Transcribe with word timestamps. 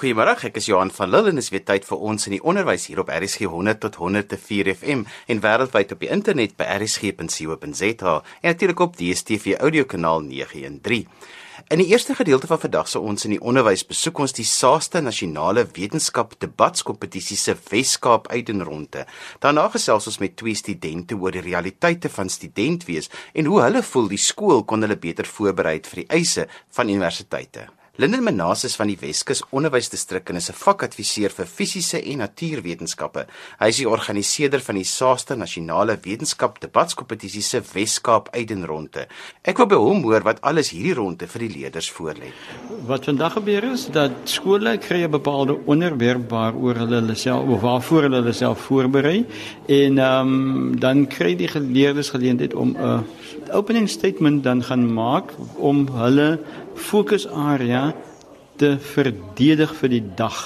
Goeiemôre, 0.00 0.32
ek 0.48 0.54
is 0.56 0.64
Johan 0.64 0.88
van 0.96 1.10
Lille 1.12 1.28
en 1.28 1.36
dis 1.36 1.50
weer 1.52 1.60
tyd 1.60 1.84
vir 1.84 2.04
ons 2.08 2.22
in 2.24 2.32
die 2.32 2.40
onderwys 2.40 2.86
hier 2.88 3.02
op 3.02 3.10
RSG 3.12 3.44
100 3.52 3.82
tot 3.82 3.98
104 4.00 4.70
FM 4.72 5.02
en 5.04 5.40
wêreldwyd 5.44 5.90
op 5.92 6.00
die 6.00 6.08
internet 6.08 6.54
by 6.56 6.64
rsg.co.za 6.78 8.12
en 8.16 8.46
natuurlik 8.48 8.80
op 8.80 8.94
DStv 8.96 9.58
audiokanaal 9.60 10.22
913. 10.24 11.04
In 11.68 11.82
die 11.82 11.90
eerste 11.92 12.16
gedeelte 12.16 12.48
van 12.48 12.62
vandag 12.62 12.88
se 12.88 13.02
ons 13.10 13.28
in 13.28 13.34
die 13.34 13.42
onderwys 13.44 13.84
besoek 13.90 14.22
ons 14.24 14.32
die 14.38 14.46
SASTA 14.48 15.02
nasionale 15.04 15.66
wetenskap 15.76 16.32
debatskompetisie 16.40 17.36
se 17.36 17.52
Weskaap 17.68 18.30
uitdenronde. 18.32 19.04
Daarna 19.44 19.66
gesels 19.74 20.08
ons 20.08 20.16
met 20.24 20.32
twee 20.40 20.56
studente 20.56 21.18
oor 21.20 21.36
die 21.36 21.44
realiteite 21.44 22.08
van 22.14 22.32
student 22.32 22.88
wees 22.88 23.12
en 23.34 23.52
hoe 23.52 23.60
hulle 23.66 23.84
voel 23.84 24.08
die 24.14 24.22
skool 24.30 24.64
kon 24.64 24.80
hulle 24.80 24.96
beter 24.96 25.28
voorberei 25.28 25.76
vir 25.90 26.02
die 26.06 26.08
eise 26.22 26.48
van 26.72 26.88
universiteite. 26.88 27.68
Linden 28.00 28.22
Menasis 28.24 28.78
van 28.80 28.88
die 28.88 28.96
Weskus 28.96 29.42
Onderwysdistrik 29.52 30.30
en 30.32 30.38
is 30.40 30.48
'n 30.48 30.56
vakadviseur 30.56 31.32
vir 31.36 31.46
fisiese 31.46 31.98
en 32.00 32.18
natuurwetenskappe. 32.18 33.26
Hy 33.58 33.68
is 33.68 33.76
die 33.76 33.88
organiseerder 33.88 34.60
van 34.60 34.74
die 34.76 34.84
SASTA 34.84 35.34
Nasionale 35.34 35.98
Wetenskap 36.02 36.60
Debatskompetisie 36.60 37.42
se 37.42 37.60
Weskaap 37.74 38.28
Uitdenronde. 38.32 39.06
Ek 39.44 39.58
wil 39.58 39.66
by 39.66 39.74
hom 39.74 40.02
hoor 40.02 40.22
wat 40.22 40.40
alles 40.40 40.70
hierdie 40.70 40.94
ronde 40.94 41.26
vir 41.26 41.40
die 41.40 41.58
leerders 41.58 41.90
voorlê. 41.90 42.32
Wat 42.86 43.04
vandag 43.04 43.32
gebeur 43.32 43.64
is 43.64 43.86
dat 43.92 44.12
skole 44.24 44.78
kry 44.78 45.04
'n 45.04 45.10
bepaalde 45.10 45.58
onderwerp 45.66 46.30
waaroor 46.30 46.74
hulle 46.74 47.00
hulle 47.00 47.14
self 47.14 47.48
of 47.48 47.60
waarvoor 47.60 48.02
hulle 48.02 48.22
hulle 48.22 48.32
self 48.32 48.60
voorberei 48.60 49.26
en 49.68 49.98
ehm 49.98 50.28
um, 50.28 50.80
dan 50.80 51.06
kry 51.06 51.36
die 51.36 51.48
geleerdes 51.48 52.08
geleentheid 52.10 52.54
om 52.54 52.76
'n 52.76 53.04
opening 53.52 53.88
statement 53.88 54.44
dan 54.44 54.62
gaan 54.62 54.86
maak 54.92 55.34
om 55.56 55.88
hulle 55.88 56.38
fokusarea 56.74 57.92
te 58.56 58.76
verdedig 58.78 59.74
vir 59.80 59.88
die 59.88 60.04
dag. 60.16 60.40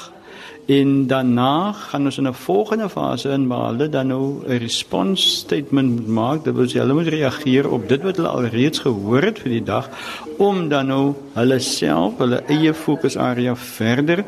En 0.67 1.07
daarna 1.07 1.73
gaan 1.73 2.05
ons 2.05 2.19
in 2.19 2.29
'n 2.29 2.35
volgende 2.35 2.89
fase 2.89 3.29
in 3.29 3.49
waar 3.49 3.67
hulle 3.71 3.89
dan 3.89 4.07
nou 4.07 4.41
'n 4.47 4.59
response 4.59 5.29
statement 5.29 5.91
moet 5.91 6.09
maak. 6.09 6.45
Dit 6.45 6.55
wil 6.55 6.67
sê 6.67 6.79
hulle 6.79 6.95
moet 6.95 7.07
reageer 7.07 7.71
op 7.71 7.89
dit 7.89 8.03
wat 8.03 8.17
hulle 8.17 8.29
al 8.29 8.45
reeds 8.45 8.79
gehoor 8.79 9.23
het 9.23 9.39
vir 9.39 9.51
die 9.51 9.63
dag 9.63 9.91
om 10.39 10.69
dan 10.69 10.87
nou 10.87 11.15
hulle 11.35 11.59
self, 11.59 12.19
hulle 12.19 12.43
eie 12.49 12.75
fokusarea 12.75 13.57
verder 13.57 14.25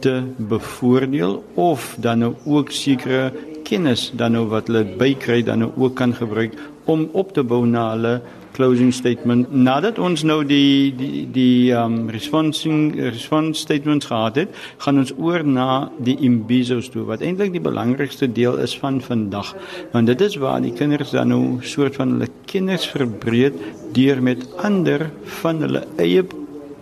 te 0.00 0.22
bevoordeel 0.36 1.44
of 1.54 1.96
dan 1.98 2.18
nou 2.18 2.34
ook 2.44 2.70
sekere 2.70 3.32
kennis 3.62 4.10
dan 4.14 4.32
nou 4.32 4.46
wat 4.50 4.66
hulle 4.66 4.84
bykry 4.84 5.42
dan 5.42 5.58
nou 5.58 5.70
ook 5.76 5.94
kan 5.94 6.14
gebruik 6.14 6.56
om 6.90 7.08
op 7.12 7.34
te 7.36 7.44
bou 7.46 7.62
na 7.66 7.90
hulle 7.94 8.14
closing 8.56 8.90
statement 8.94 9.52
nadat 9.54 9.98
ons 10.02 10.24
nou 10.26 10.40
die 10.46 10.90
die 10.96 11.22
die 11.32 11.70
um 11.76 12.08
responding 12.12 12.96
response 12.98 13.62
statements 13.62 14.08
gehad 14.10 14.40
het 14.42 14.58
gaan 14.84 15.00
ons 15.02 15.12
oor 15.18 15.44
na 15.46 15.68
die 16.08 16.16
imbizos 16.26 16.90
toe 16.92 17.06
wat 17.08 17.22
eintlik 17.24 17.54
die 17.54 17.62
belangrikste 17.62 18.28
deel 18.40 18.58
is 18.64 18.74
van 18.82 19.00
vandag. 19.04 19.54
Want 19.94 20.10
dit 20.10 20.26
is 20.26 20.38
waar 20.42 20.60
die 20.64 20.74
kinders 20.74 21.14
dan 21.16 21.30
nou 21.32 21.42
soort 21.62 21.96
van 22.00 22.16
hulle 22.16 22.30
kennis 22.50 22.88
verbreed 22.90 23.56
deur 23.94 24.22
met 24.22 24.46
ander 24.66 25.08
van 25.40 25.62
hulle 25.64 25.86
eie 25.98 26.24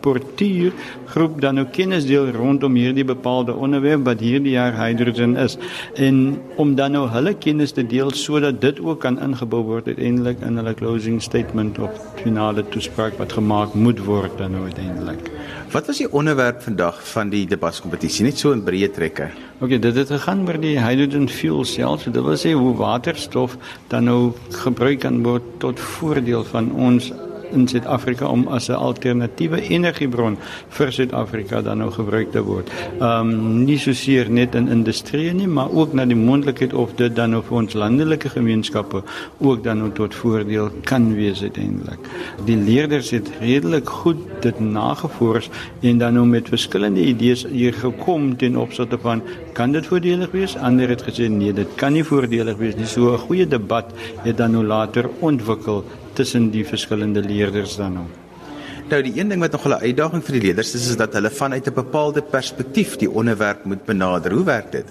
portuur 0.00 0.72
groep 1.12 1.40
dan 1.40 1.60
ook 1.60 1.72
kennis 1.72 2.06
deel 2.06 2.30
rondom 2.36 2.74
hierdie 2.78 3.04
bepaalde 3.04 3.54
onderwerp 3.54 4.04
wat 4.04 4.20
hierdie 4.24 4.54
jaar 4.56 4.76
hydrogen 4.76 5.36
is 5.36 5.58
en 5.94 6.38
om 6.56 6.74
dan 6.78 6.96
nou 6.96 7.06
hulle 7.12 7.34
kennis 7.34 7.72
te 7.76 7.86
deel 7.86 8.10
sodat 8.10 8.60
dit 8.60 8.80
ook 8.80 9.00
kan 9.04 9.20
ingebou 9.24 9.62
word 9.62 9.88
uiteindelik 9.88 10.40
in 10.46 10.60
hulle 10.60 10.74
closing 10.74 11.22
statement 11.22 11.78
of 11.78 12.02
finale 12.22 12.64
toespraak 12.74 13.18
wat 13.18 13.32
gemaak 13.32 13.74
moet 13.74 14.00
word 14.04 14.38
dan 14.38 14.56
nou 14.56 14.64
uiteindelik. 14.64 15.30
Wat 15.72 15.86
was 15.86 16.00
die 16.00 16.08
onderwerp 16.12 16.62
vandag 16.64 17.00
van 17.10 17.28
die 17.28 17.44
debatkompetisie 17.46 18.24
net 18.24 18.40
so 18.40 18.54
in 18.56 18.64
breë 18.64 18.88
trekke? 18.96 19.28
OK, 19.60 19.74
dit 19.82 19.96
het 20.00 20.10
gegaan 20.14 20.46
oor 20.48 20.56
die 20.62 20.78
hydrogen 20.80 21.28
fuel 21.28 21.64
cells. 21.68 22.06
Dit 22.08 22.16
wil 22.16 22.38
sê 22.40 22.54
hoe 22.56 22.72
waterstof 22.78 23.58
dan 23.92 24.08
nou 24.08 24.20
gebruik 24.62 25.02
kan 25.04 25.20
word 25.26 25.44
tot 25.60 25.80
voordeel 25.98 26.46
van 26.48 26.72
ons 26.72 27.10
in 27.52 27.68
Suid-Afrika 27.68 28.26
om 28.26 28.46
as 28.48 28.68
'n 28.68 28.72
alternatiewe 28.72 29.60
energiebron 29.68 30.36
vir 30.68 30.92
Suid-Afrika 30.92 31.62
dan 31.62 31.78
nou 31.78 31.90
gebruik 31.90 32.32
te 32.32 32.42
word. 32.42 32.70
Ehm 33.00 33.30
um, 33.30 33.64
nie 33.64 33.78
so 33.78 33.92
seer 33.92 34.30
net 34.30 34.54
in 34.54 34.68
industrie 34.68 35.32
nie, 35.32 35.46
maar 35.46 35.70
ook 35.70 35.92
na 35.92 36.06
die 36.06 36.16
moontlikheid 36.16 36.72
of 36.72 36.94
dit 36.96 37.16
dan 37.16 37.30
nou 37.30 37.42
vir 37.42 37.56
ons 37.56 37.74
landelike 37.74 38.28
gemeenskappe 38.28 39.02
ook 39.38 39.64
dan 39.64 39.78
nou 39.78 39.90
tot 39.92 40.14
voordeel 40.14 40.70
kan 40.84 41.14
wees 41.14 41.42
uiteindelik. 41.42 41.98
Die 42.44 42.56
leerders 42.56 43.10
het 43.10 43.30
redelik 43.40 43.88
goed 43.88 44.16
dit 44.40 44.60
nagevors 44.60 45.50
en 45.80 45.98
dan 45.98 46.14
nou 46.14 46.26
met 46.26 46.48
verskillende 46.48 47.04
idees 47.04 47.46
hier 47.50 47.74
gekom 47.74 48.36
ten 48.36 48.56
opsigte 48.56 48.98
van 48.98 49.22
kan 49.52 49.72
dit 49.72 49.86
voordelig 49.86 50.30
wees? 50.30 50.56
Ander 50.56 50.88
het 50.88 51.02
gesê 51.02 51.28
nee, 51.28 51.52
dit 51.52 51.68
kan 51.76 51.92
nie 51.92 52.04
voordelig 52.04 52.56
wees 52.56 52.76
nie. 52.76 52.86
So 52.86 53.12
'n 53.14 53.18
goeie 53.18 53.46
debat 53.46 53.92
het 54.22 54.36
dan 54.36 54.52
nou 54.52 54.64
later 54.64 55.10
ontwikkel 55.20 55.84
tussen 56.18 56.50
die 56.54 56.64
verskillende 56.66 57.22
leerders 57.22 57.76
dan 57.78 58.00
nou. 58.00 58.08
Nou 58.88 59.02
die 59.04 59.12
een 59.18 59.28
ding 59.28 59.42
wat 59.44 59.52
nog 59.52 59.66
'n 59.68 59.84
uitdaging 59.84 60.22
vir 60.24 60.34
die 60.38 60.44
leerders 60.46 60.74
is 60.74 60.88
is 60.88 60.96
dat 60.96 61.12
hulle 61.12 61.30
vanuit 61.30 61.66
'n 61.66 61.74
bepaalde 61.74 62.22
perspektief 62.22 62.96
die 62.96 63.10
onderwerp 63.10 63.64
moet 63.64 63.84
benader. 63.84 64.32
Hoe 64.32 64.44
werk 64.44 64.72
dit? 64.72 64.86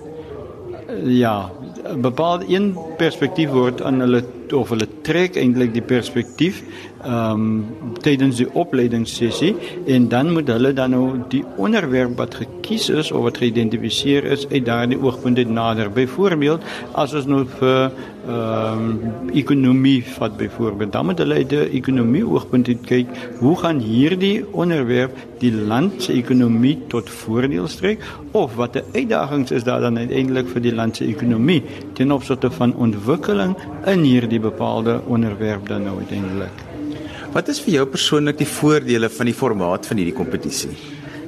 Ja, 1.04 1.52
'n 1.84 2.02
bepaalde 2.02 2.46
een 2.48 2.76
perspektief 2.98 3.50
word 3.50 3.82
aan 3.82 4.00
hulle 4.00 4.24
of 4.54 4.70
hulle 4.70 4.88
trek 5.02 5.36
eintlik 5.36 5.74
die 5.74 5.82
perspektief 5.82 6.64
um, 7.08 7.66
tydens 8.04 8.38
die 8.42 8.48
opleidingssessie 8.54 9.56
en 9.88 10.08
dan 10.12 10.34
moet 10.34 10.48
hulle 10.52 10.74
dan 10.74 10.92
nou 10.96 11.06
die 11.32 11.44
onderwerp 11.58 12.18
wat 12.18 12.36
gekies 12.42 12.90
is 12.90 13.12
of 13.12 13.28
wat 13.28 13.40
geïdentifiseer 13.42 14.28
is 14.36 14.48
uit 14.52 14.66
daardie 14.66 15.00
oogpunt 15.02 15.40
nader. 15.50 15.92
Byvoorbeeld 15.92 16.64
as 16.94 17.14
ons 17.14 17.26
nou 17.30 17.46
ehm 17.48 17.92
um, 18.28 19.32
ekonomie 19.32 20.04
vat 20.18 20.34
byvoorbeeld, 20.38 20.92
dan 20.92 21.06
moet 21.06 21.22
hulle 21.24 21.36
uit 21.36 21.52
'n 21.52 21.70
ekonomie 21.80 22.26
oogpunt 22.28 22.68
kyk, 22.86 23.08
hoe 23.40 23.56
gaan 23.56 23.80
hierdie 23.80 24.44
onderwerp 24.52 25.16
die 25.40 25.54
land 25.54 26.04
se 26.04 26.14
ekonomie 26.14 26.78
tot 26.88 27.10
voordeel 27.10 27.68
strek 27.68 28.04
of 28.32 28.56
watter 28.56 28.84
uitdagings 28.94 29.52
is 29.52 29.64
daar 29.64 29.82
dan 29.82 29.98
uiteindelik 29.98 30.48
vir 30.48 30.62
die 30.62 30.76
land 30.76 30.96
se 30.96 31.06
ekonomie 31.06 31.64
ten 31.94 32.12
opsigte 32.12 32.52
van 32.52 32.76
ontwikkeling 32.76 33.56
in 33.86 34.04
hierdie 34.04 34.40
bepaalde 34.40 35.02
onderwerp 35.08 35.68
dan 35.68 35.84
nou 35.84 35.98
uiteindelik. 35.98 36.67
Wat 37.34 37.48
is 37.48 37.60
vir 37.60 37.74
jou 37.74 37.86
persoonlik 37.86 38.38
die 38.38 38.50
voordele 38.50 39.10
van 39.10 39.26
die 39.26 39.34
formaat 39.34 39.86
van 39.86 39.98
hierdie 39.98 40.16
kompetisie? 40.16 40.72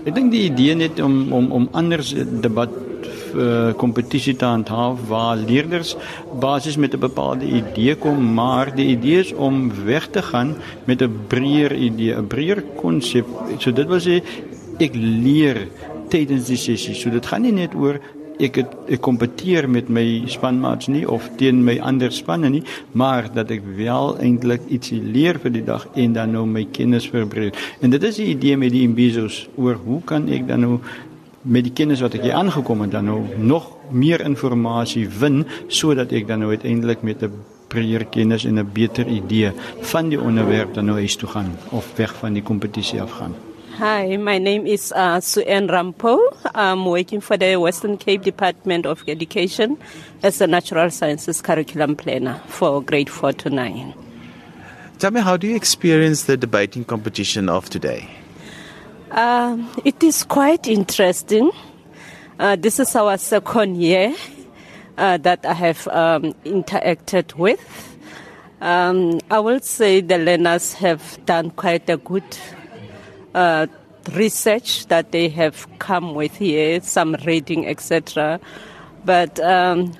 Ek 0.07 0.15
dink 0.15 0.31
die 0.31 0.45
idee 0.47 0.75
net 0.75 0.99
om 0.99 1.33
om 1.33 1.51
om 1.51 1.69
anders 1.73 2.13
debat 2.15 2.69
Eh, 3.29 3.73
kompetisie 3.77 4.33
te 4.35 4.45
handhaaf 4.47 5.03
waar 5.07 5.37
leerders 5.37 5.95
basies 6.41 6.77
met 6.77 6.93
'n 6.93 6.99
bepaalde 6.99 7.45
idee 7.45 7.95
kom, 7.95 8.33
maar 8.33 8.75
die 8.75 8.87
idee 8.87 9.19
is 9.19 9.33
om 9.33 9.71
weg 9.85 10.07
te 10.09 10.21
gaan 10.21 10.55
met 10.85 11.01
'n 11.01 11.13
breër 11.27 11.75
idee, 11.75 12.15
'n 12.15 12.27
breër 12.27 12.63
konsep. 12.75 13.25
So 13.57 13.71
dit 13.71 13.87
sê 13.87 14.23
ek 14.79 14.91
leer 14.95 15.67
tydens 16.09 16.47
die 16.47 16.57
sessie. 16.57 16.95
So 16.95 17.09
dit 17.09 17.25
gaan 17.25 17.41
nie 17.41 17.51
net 17.51 17.75
oor 17.75 17.99
ek 18.39 18.55
het, 18.61 18.75
ek 18.87 19.01
kompeteer 19.03 19.67
met 19.69 19.89
my 19.91 20.05
spanmaats 20.31 20.87
nie 20.87 21.03
of 21.09 21.27
teen 21.39 21.63
my 21.67 21.77
ander 21.83 22.11
spanne 22.15 22.49
nie, 22.49 22.63
maar 22.91 23.27
dat 23.33 23.51
ek 23.51 23.65
wel 23.77 24.15
eintlik 24.23 24.69
ietsie 24.71 25.01
leer 25.03 25.39
vir 25.43 25.51
die 25.57 25.65
dag 25.67 25.87
en 25.95 26.15
dan 26.15 26.31
nou 26.31 26.45
my 26.47 26.65
kennis 26.71 27.09
verbreek. 27.11 27.59
En 27.81 27.91
dit 27.91 28.03
is 28.03 28.21
die 28.21 28.31
idee 28.33 28.57
met 28.57 28.71
die 28.71 28.85
imbizos 28.87 29.47
oor 29.59 29.79
hoe 29.83 30.01
kan 30.07 30.29
ek 30.31 30.47
dan 30.47 30.65
nou 30.65 30.79
met 31.41 31.63
die 31.63 31.73
kennis 31.75 32.01
wat 32.03 32.17
ek 32.17 32.25
hier 32.27 32.35
aangekom 32.35 32.83
het 32.83 32.91
dan 32.91 33.07
nou 33.07 33.21
nog 33.37 33.69
meer 33.91 34.21
inligting 34.21 35.07
win 35.19 35.45
sodat 35.67 36.11
ek 36.11 36.27
dan 36.27 36.43
nou 36.43 36.51
uiteindelik 36.51 37.03
met 37.03 37.23
'n 37.23 37.31
breër 37.67 38.05
kennis 38.05 38.45
en 38.45 38.59
'n 38.59 38.69
beter 38.73 39.07
idee 39.07 39.51
van 39.81 40.09
die 40.09 40.21
onderwerp 40.21 40.73
dan 40.73 40.85
nou 40.85 40.97
huis 40.97 41.15
toe 41.15 41.29
gaan 41.29 41.51
of 41.71 41.85
weg 41.95 42.15
van 42.15 42.33
die 42.33 42.43
kompetisie 42.43 43.01
af 43.01 43.11
gaan. 43.11 43.48
Hi, 43.79 44.17
my 44.17 44.39
name 44.39 44.67
is 44.67 44.91
uh, 44.91 45.21
Suen 45.21 45.69
Rampo. 45.69 46.19
I'm 46.53 46.85
working 46.85 47.21
for 47.21 47.37
the 47.37 47.55
Western 47.55 47.97
Cape 47.97 48.23
Department 48.23 48.85
of 48.85 49.01
Education 49.07 49.77
as 50.21 50.41
a 50.41 50.47
natural 50.47 50.89
sciences 50.89 51.41
curriculum 51.41 51.95
planner 51.95 52.41
for 52.47 52.83
grade 52.83 53.09
4 53.09 53.31
to 53.31 53.49
9. 53.49 53.93
Tell 54.97 55.11
me, 55.11 55.21
how 55.21 55.37
do 55.37 55.47
you 55.47 55.55
experience 55.55 56.25
the 56.25 56.35
debating 56.35 56.83
competition 56.83 57.47
of 57.47 57.69
today? 57.69 58.09
Um, 59.11 59.71
it 59.85 60.03
is 60.03 60.25
quite 60.25 60.67
interesting. 60.67 61.49
Uh, 62.37 62.57
this 62.57 62.81
is 62.81 62.93
our 62.97 63.17
second 63.17 63.77
year 63.77 64.13
uh, 64.97 65.15
that 65.19 65.45
I 65.45 65.53
have 65.53 65.87
um, 65.87 66.33
interacted 66.43 67.35
with. 67.35 67.97
Um, 68.59 69.21
I 69.31 69.39
will 69.39 69.61
say 69.61 70.01
the 70.01 70.17
learners 70.17 70.73
have 70.73 71.17
done 71.25 71.51
quite 71.51 71.89
a 71.89 71.95
good 71.95 72.25
uh, 73.39 73.67
research 74.13 74.87
that 74.87 75.11
they 75.11 75.29
have 75.29 75.67
come 75.79 76.15
with 76.15 76.35
here, 76.35 76.81
some 76.81 77.15
reading, 77.25 77.67
etc. 77.67 78.39
But 79.05 79.39
um, 79.39 79.93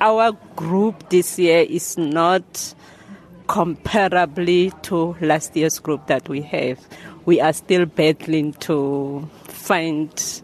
our 0.00 0.32
group 0.54 1.08
this 1.10 1.38
year 1.38 1.66
is 1.68 1.96
not 1.98 2.74
comparably 3.46 4.70
to 4.82 5.16
last 5.20 5.54
year's 5.56 5.78
group 5.78 6.06
that 6.08 6.28
we 6.28 6.42
have 6.42 6.78
we 7.26 7.40
are 7.40 7.52
still 7.52 7.84
battling 7.84 8.54
to 8.54 9.28
find 9.44 10.42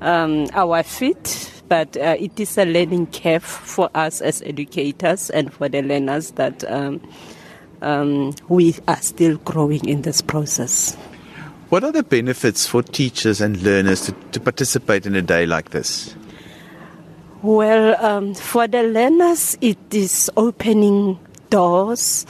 um, 0.00 0.46
our 0.54 0.82
feet. 0.82 1.50
But 1.68 1.96
uh, 1.96 2.16
it 2.18 2.38
is 2.38 2.56
a 2.56 2.64
learning 2.64 3.08
curve 3.08 3.42
for 3.42 3.90
us 3.94 4.20
as 4.20 4.42
educators 4.42 5.28
and 5.30 5.52
for 5.52 5.68
the 5.68 5.82
learners 5.82 6.30
that 6.32 6.62
um, 6.70 7.00
um, 7.82 8.32
we 8.48 8.76
are 8.86 9.00
still 9.00 9.38
growing 9.38 9.86
in 9.86 10.02
this 10.02 10.22
process. 10.22 10.96
What 11.74 11.82
are 11.82 11.90
the 11.90 12.04
benefits 12.04 12.68
for 12.68 12.84
teachers 12.84 13.40
and 13.40 13.60
learners 13.60 14.02
to, 14.02 14.12
to 14.30 14.38
participate 14.38 15.06
in 15.06 15.16
a 15.16 15.22
day 15.22 15.44
like 15.44 15.70
this? 15.70 16.14
Well, 17.42 17.96
um, 18.00 18.34
for 18.34 18.68
the 18.68 18.84
learners, 18.84 19.58
it 19.60 19.76
is 19.90 20.30
opening 20.36 21.18
doors, 21.50 22.26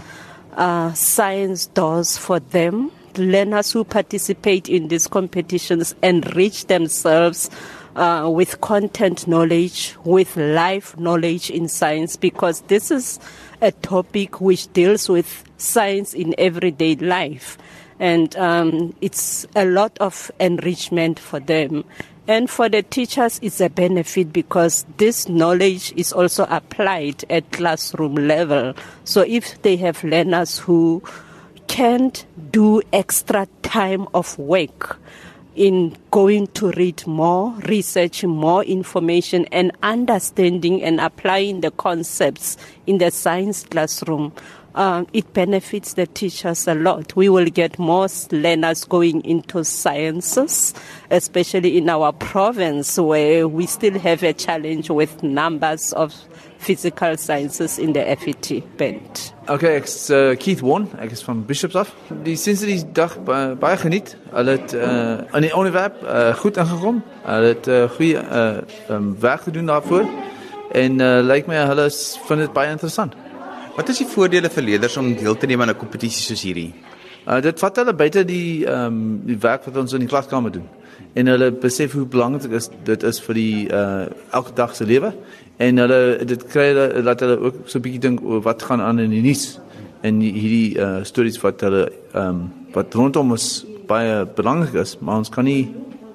uh, 0.55 0.95
science 0.95 1.67
doors 1.67 2.17
for 2.17 2.41
them. 2.41 2.91
Learners 3.19 3.71
who 3.71 3.85
participate 3.85 4.71
in 4.71 4.89
these 4.89 5.07
competitions 5.07 5.95
enrich 6.03 6.65
themselves 6.69 7.51
uh, 7.97 8.31
with 8.33 8.63
content 8.63 9.29
knowledge, 9.29 9.95
with 10.05 10.39
life 10.39 10.99
knowledge 10.99 11.51
in 11.51 11.69
science, 11.69 12.17
because 12.17 12.63
this 12.63 12.91
is 12.91 13.21
a 13.61 13.73
topic 13.73 14.41
which 14.41 14.73
deals 14.73 15.07
with 15.07 15.45
science 15.59 16.15
in 16.15 16.35
everyday 16.39 16.97
life. 16.97 17.59
And 17.99 18.35
um, 18.37 18.95
it's 19.01 19.47
a 19.55 19.65
lot 19.65 19.97
of 19.99 20.31
enrichment 20.41 21.19
for 21.19 21.41
them. 21.41 21.85
And 22.27 22.49
for 22.49 22.71
the 22.71 22.83
teachers, 22.83 23.39
it's 23.43 23.61
a 23.61 23.69
benefit 23.69 24.33
because 24.33 24.87
this 24.97 25.29
knowledge 25.29 25.93
is 25.95 26.13
also 26.13 26.47
applied 26.49 27.25
at 27.29 27.53
classroom 27.53 28.15
level. 28.15 28.75
So 29.05 29.21
if 29.21 29.61
they 29.61 29.77
have 29.77 30.03
learners 30.03 30.59
who 30.59 31.03
can't 31.67 32.25
do 32.51 32.81
extra 32.93 33.47
time 33.63 34.09
of 34.15 34.39
work 34.39 34.99
in 35.55 35.97
going 36.11 36.47
to 36.49 36.71
read 36.73 37.07
more, 37.07 37.53
research 37.69 38.25
more 38.25 38.65
information, 38.65 39.47
and 39.53 39.71
understanding 39.83 40.83
and 40.83 41.01
applying 41.01 41.61
the 41.61 41.71
concepts 41.73 42.57
in 42.87 42.99
the 42.99 43.11
science 43.11 43.65
classroom, 43.65 44.33
um, 44.75 45.07
it 45.13 45.33
benefits 45.33 45.95
the 45.95 46.07
teachers 46.07 46.67
a 46.67 46.75
lot. 46.75 47.15
We 47.17 47.29
will 47.29 47.51
get 47.51 47.79
more 47.79 48.09
learners 48.31 48.85
going 48.85 49.25
into 49.25 49.65
sciences, 49.65 50.75
especially 51.11 51.77
in 51.79 51.89
our 51.89 52.13
province 52.13 52.99
where 52.99 53.47
we 53.47 53.67
still 53.67 53.99
have 53.99 54.23
a 54.23 54.33
challenge 54.33 54.91
with 54.91 55.23
numbers 55.23 55.93
of 55.93 56.15
physical 56.59 57.17
sciences 57.17 57.79
in 57.79 57.93
the 57.93 58.17
FET 58.17 58.77
band. 58.77 59.33
Okay, 59.49 59.77
ek 59.77 59.85
is 59.85 60.11
uh, 60.11 60.35
Keith 60.41 60.63
Won, 60.63 60.89
ek 60.99 61.13
is 61.13 61.23
van 61.23 61.43
Bishops 61.45 61.77
af. 61.77 61.91
Die 62.25 62.37
sinds 62.41 62.63
die 62.65 62.79
dag 62.97 63.19
uh, 63.29 63.53
baie 63.61 63.77
geniet. 63.77 64.15
Hulle 64.33 64.57
het 64.57 64.73
uh, 64.73 65.21
in 65.37 65.45
die 65.45 65.53
onderwerp 65.53 66.01
uh, 66.03 66.33
goed 66.41 66.57
ingekom. 66.57 67.03
Hulle 67.27 67.53
het 67.53 67.69
uh, 67.69 67.83
goeie 67.99 68.23
uh, 68.25 68.65
um, 68.89 69.13
werk 69.21 69.45
gedoen 69.51 69.69
daarvoor 69.69 70.09
en 70.75 70.99
uh, 70.99 71.21
lyk 71.23 71.47
my 71.47 71.61
hulle 71.69 71.91
vind 72.27 72.47
dit 72.47 72.57
baie 72.57 72.73
interessant. 72.73 73.13
Wat 73.75 73.89
is 73.91 73.99
die 73.99 74.07
voordele 74.07 74.47
vir 74.55 74.63
leerders 74.63 74.95
om 75.01 75.09
deel 75.19 75.35
te 75.35 75.49
neem 75.51 75.63
aan 75.63 75.71
'n 75.71 75.77
kompetisie 75.77 76.23
soos 76.23 76.43
hierdie? 76.47 76.73
Uh, 77.27 77.41
dit 77.41 77.59
vat 77.59 77.77
hulle 77.77 77.95
buite 77.95 78.23
die 78.25 78.67
ehm 78.67 78.87
um, 78.87 79.21
die 79.27 79.39
werk 79.41 79.65
wat 79.67 79.77
ons 79.77 79.93
in 79.93 80.05
die 80.05 80.09
klaskamer 80.09 80.53
doen. 80.53 80.69
En 81.15 81.27
hulle 81.27 81.51
besef 81.51 81.93
hoe 81.93 82.07
belangrik 82.07 82.53
is 82.53 82.71
dit 82.85 83.03
is 83.03 83.19
vir 83.21 83.35
die 83.35 83.69
uh 83.69 84.07
elke 84.31 84.55
dag 84.55 84.77
se 84.77 84.85
lewe 84.85 85.13
en 85.59 85.79
hulle 85.79 86.25
dit 86.25 86.47
kry 86.47 86.69
hulle 86.71 87.03
dat 87.03 87.21
hulle 87.21 87.41
ook 87.41 87.55
so 87.67 87.79
'n 87.79 87.83
bietjie 87.83 88.01
dink 88.01 88.23
oor 88.23 88.43
wat 88.43 88.63
gaan 88.63 88.81
aan 88.81 88.99
in 88.99 89.11
die 89.11 89.23
nuus 89.23 89.59
en 90.03 90.21
hierdie 90.21 90.79
uh 90.79 91.03
stories 91.03 91.41
wat 91.43 91.61
hulle 91.61 91.91
ehm 92.15 92.29
um, 92.29 92.53
wat 92.73 92.95
rondom 92.95 93.31
ons 93.31 93.67
baie 93.87 94.25
belangrik 94.27 94.75
is, 94.75 94.99
maar 95.01 95.17
ons 95.17 95.29
kan 95.29 95.45
nie 95.45 95.75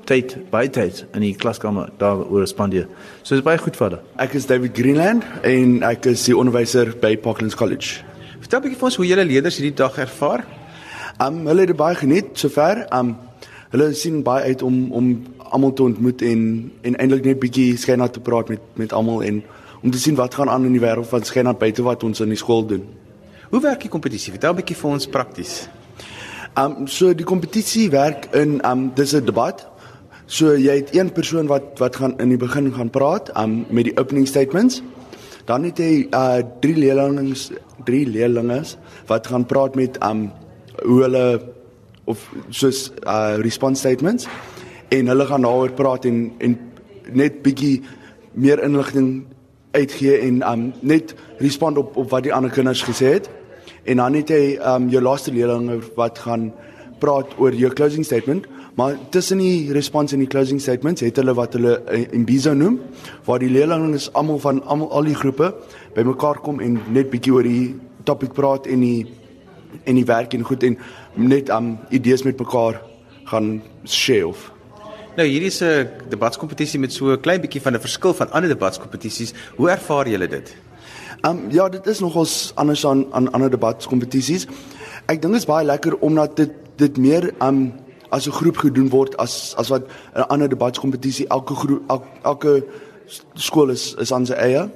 tyd 0.09 0.35
baie 0.49 0.69
tyd 0.73 1.03
in 1.13 1.21
die 1.21 1.35
klaskamer 1.37 1.91
daaroor 2.01 2.47
spandeer. 2.49 2.87
So 3.21 3.35
dit 3.35 3.41
is 3.41 3.45
baie 3.45 3.61
goed 3.61 3.77
vir 3.77 3.87
hulle. 3.87 3.99
Ek 4.25 4.35
is 4.39 4.47
David 4.49 4.73
Greenland 4.77 5.25
en 5.45 5.81
ek 5.85 6.09
is 6.13 6.25
die 6.25 6.37
onderwyser 6.37 6.95
by 7.01 7.13
Parklands 7.21 7.57
College. 7.59 8.01
Vertel 8.39 8.59
'n 8.59 8.63
bietjie 8.63 8.79
vir 8.79 8.89
ons 8.89 8.97
hoe 8.97 9.05
julle 9.05 9.25
leerders 9.25 9.57
hierdie 9.57 9.75
dag 9.75 9.97
ervaar. 9.97 10.45
Um 11.21 11.45
hulle 11.47 11.67
het 11.67 11.75
baie 11.75 11.95
geniet 11.95 12.37
sover. 12.39 12.87
Um 12.91 13.17
hulle 13.71 13.93
sien 13.93 14.23
baie 14.23 14.43
uit 14.49 14.61
om 14.61 14.91
om 14.91 15.05
almal 15.51 15.73
te 15.73 15.83
ontmoet 15.83 16.21
en 16.21 16.71
en 16.81 16.95
eintlik 16.95 17.25
net 17.25 17.39
bietjie 17.39 17.77
skyn 17.77 18.09
te 18.09 18.19
praat 18.19 18.49
met 18.49 18.61
met 18.75 18.93
almal 18.93 19.23
en 19.23 19.43
om 19.83 19.91
te 19.91 19.99
sien 19.99 20.15
wat 20.15 20.33
gaan 20.33 20.49
aan 20.49 20.65
in 20.65 20.73
die 20.73 20.81
wêreld 20.81 21.07
van 21.07 21.23
skyn 21.23 21.57
buite 21.57 21.83
wat 21.83 22.03
ons 22.03 22.19
in 22.19 22.29
die 22.29 22.37
skool 22.37 22.65
doen. 22.65 22.87
Hoe 23.49 23.61
werk 23.61 23.81
die 23.81 23.89
kompetisie? 23.89 24.31
Vertel 24.31 24.53
'n 24.53 24.55
bietjie 24.55 24.75
vir 24.75 24.89
ons 24.89 25.07
prakties. 25.07 25.69
Um 26.57 26.87
so 26.87 27.13
die 27.13 27.25
kompetisie 27.25 27.89
werk 27.89 28.33
in 28.33 28.61
um 28.65 28.91
dis 28.95 29.13
'n 29.13 29.25
debat. 29.25 29.68
So 30.29 30.53
jy 30.53 30.75
het 30.83 30.91
een 30.93 31.09
persoon 31.09 31.47
wat 31.49 31.79
wat 31.81 31.95
gaan 31.97 32.11
in 32.21 32.29
die 32.29 32.37
begin 32.37 32.67
gaan 32.73 32.91
praat 32.93 33.31
um 33.37 33.63
met 33.73 33.87
die 33.87 33.95
opening 33.97 34.27
statements. 34.29 34.83
Dan 35.49 35.63
het 35.65 35.81
jy 35.81 36.05
uh 36.13 36.43
drie 36.61 36.75
leerlings 36.77 37.47
drie 37.87 38.05
leerlinge 38.05 38.61
wat 39.09 39.27
gaan 39.27 39.47
praat 39.49 39.75
met 39.75 39.97
um 40.05 40.27
hoe 40.83 40.99
hulle 41.01 41.23
of 42.05 42.27
soos 42.49 42.91
uh 43.07 43.41
response 43.41 43.81
statements 43.81 44.27
en 44.93 45.09
hulle 45.09 45.25
gaan 45.25 45.41
daaroor 45.41 45.73
praat 45.73 46.05
en 46.05 46.21
en 46.37 46.59
net 47.09 47.41
bietjie 47.41 47.81
meer 48.33 48.61
inligting 48.63 49.25
uitgee 49.73 50.21
en 50.27 50.43
um 50.45 50.69
net 50.81 51.15
respond 51.41 51.77
op 51.77 51.97
op 51.97 52.13
wat 52.13 52.29
die 52.29 52.33
ander 52.33 52.53
kinders 52.53 52.85
gesê 52.85 53.17
het. 53.17 53.29
En 53.83 53.97
dan 53.97 54.13
het 54.13 54.29
jy 54.29 54.59
um 54.61 54.91
jou 54.93 55.01
laaste 55.01 55.33
leerling 55.33 55.81
wat 55.97 56.21
gaan 56.21 56.51
praat 56.99 57.33
oor 57.39 57.55
jou 57.55 57.73
closing 57.73 58.05
statement, 58.05 58.45
maar 58.79 58.95
tussen 59.11 59.41
die 59.43 59.73
response 59.75 60.15
en 60.15 60.21
die 60.23 60.29
closing 60.31 60.61
statements 60.63 61.03
het 61.03 61.17
hulle 61.19 61.33
wat 61.35 61.57
hulle 61.57 61.73
imbizo 62.15 62.53
noem, 62.55 62.77
waar 63.27 63.41
die 63.43 63.49
leerlinge 63.51 63.99
almal 64.15 64.39
van 64.39 64.61
almal 64.63 64.91
al 64.95 65.09
die 65.09 65.17
groepe 65.19 65.49
bymekaar 65.97 66.39
kom 66.45 66.61
en 66.63 66.77
net 66.95 67.09
bietjie 67.11 67.33
oor 67.35 67.47
die 67.47 67.73
topik 68.07 68.37
praat 68.37 68.69
en 68.71 68.85
die 68.85 69.07
en 69.83 69.99
die 69.99 70.05
werk 70.07 70.33
en 70.33 70.45
goed 70.47 70.63
en 70.65 70.79
net 71.19 71.51
um 71.53 71.75
idees 71.93 72.23
met 72.25 72.39
mekaar 72.39 72.79
gaan 73.29 73.59
share 73.85 74.31
of 74.31 74.47
Nou 75.17 75.27
hierdie 75.27 75.49
is 75.51 75.61
'n 75.61 75.89
debatskompetisie 76.09 76.79
met 76.79 76.93
so 76.93 77.11
'n 77.11 77.19
klein 77.19 77.41
bietjie 77.41 77.61
van 77.61 77.75
'n 77.75 77.79
verskil 77.79 78.13
van 78.13 78.31
ander 78.31 78.49
debatskompetisies. 78.49 79.33
Hoe 79.57 79.69
ervaar 79.69 80.07
julle 80.07 80.27
dit? 80.27 80.55
Um 81.27 81.51
ja, 81.51 81.69
dit 81.69 81.87
is 81.87 81.99
nogals 81.99 82.51
anders 82.55 82.85
aan 82.85 83.05
aan 83.11 83.31
ander 83.31 83.49
debatskompetisies. 83.49 84.47
Ek 85.07 85.21
dink 85.21 85.33
dit 85.33 85.41
is 85.41 85.45
baie 85.45 85.65
lekker 85.65 85.97
omdat 85.99 86.35
dit 86.35 86.51
dit 86.77 86.97
meer 86.97 87.33
um 87.41 87.73
as 88.09 88.27
'n 88.27 88.31
groep 88.31 88.57
gedoen 88.57 88.89
word 88.89 89.17
as 89.17 89.53
as 89.57 89.69
wat 89.69 89.83
'n 90.15 90.25
ander 90.29 90.49
debatskompetisie 90.49 91.27
elke 91.27 91.55
groep 91.55 91.81
el, 91.89 92.03
elke 92.23 92.63
skool 93.33 93.69
is 93.69 93.95
is 93.99 94.11
aan 94.11 94.25
sy 94.25 94.33
eie. 94.33 94.69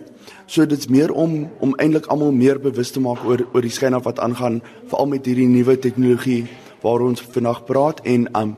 So 0.46 0.66
dit's 0.66 0.88
meer 0.88 1.12
om 1.12 1.50
om 1.60 1.76
eintlik 1.78 2.06
almal 2.06 2.32
meer 2.32 2.60
bewus 2.60 2.92
te 2.92 3.00
maak 3.00 3.24
oor 3.26 3.46
oor 3.54 3.62
die 3.62 3.72
skyn 3.72 3.94
af 3.94 4.04
wat 4.04 4.20
aangaan 4.20 4.62
veral 4.88 5.06
met 5.06 5.26
hierdie 5.26 5.48
nuwe 5.48 5.80
tegnologie 5.80 6.48
waar 6.82 7.02
ons 7.02 7.22
vandag 7.22 7.66
praat 7.66 8.02
en 8.04 8.28
um 8.36 8.56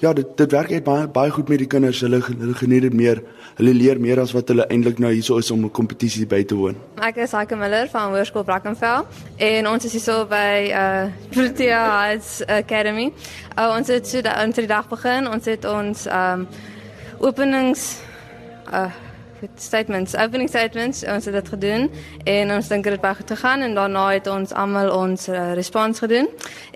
ja, 0.00 0.12
dit 0.12 0.36
dit 0.36 0.52
werk 0.52 0.72
uit 0.72 0.84
baie 0.84 1.08
baie 1.08 1.30
goed 1.30 1.48
met 1.48 1.58
die 1.58 1.66
kinders. 1.66 2.00
Hulle 2.00 2.20
hulle 2.24 2.54
geniet 2.54 2.82
dit 2.88 2.94
meer. 2.96 3.22
Hulle 3.58 3.74
leer 3.74 4.00
meer 4.00 4.20
as 4.20 4.32
wat 4.32 4.48
hulle 4.48 4.66
eintlik 4.72 4.98
nou 5.02 5.12
hierso 5.12 5.36
is 5.38 5.50
om 5.50 5.64
'n 5.64 5.70
kompetisie 5.70 6.26
by 6.26 6.44
te 6.44 6.54
woon. 6.54 6.76
Ek 6.96 7.16
is 7.16 7.32
Heike 7.32 7.56
Miller 7.56 7.88
van 7.88 8.10
Hoërskool 8.10 8.44
Brackenfell 8.44 9.04
en 9.36 9.68
ons 9.68 9.84
is 9.84 9.92
hierso 9.92 10.26
by 10.26 10.70
uh 10.72 11.06
Protea 11.34 11.82
Heights 12.00 12.46
Academy. 12.46 13.12
Uh, 13.58 13.76
ons 13.76 13.88
het 13.88 14.08
so 14.08 14.20
da, 14.20 14.44
ons 14.44 14.56
het 14.56 14.66
die 14.66 14.74
dag 14.74 14.88
begin. 14.88 15.28
Ons 15.28 15.44
het 15.44 15.64
ons 15.64 16.06
um 16.06 16.48
openings 17.18 18.00
uh 18.72 19.09
met 19.40 19.50
statements, 19.56 20.16
opening 20.16 20.48
statements, 20.48 21.04
ons 21.04 21.24
het 21.24 21.34
dit 21.34 21.48
gedoen 21.48 21.90
en 22.24 22.52
ons 22.52 22.68
dink 22.68 22.84
dit 22.84 22.92
het 22.92 23.00
baie 23.00 23.14
goed 23.14 23.30
gegaan 23.30 23.60
en 23.60 23.74
daarna 23.74 24.10
het 24.12 24.26
ons 24.26 24.52
almal 24.52 24.92
ons 24.96 25.28
uh, 25.28 25.52
respons 25.54 25.98
gedoen 25.98 26.28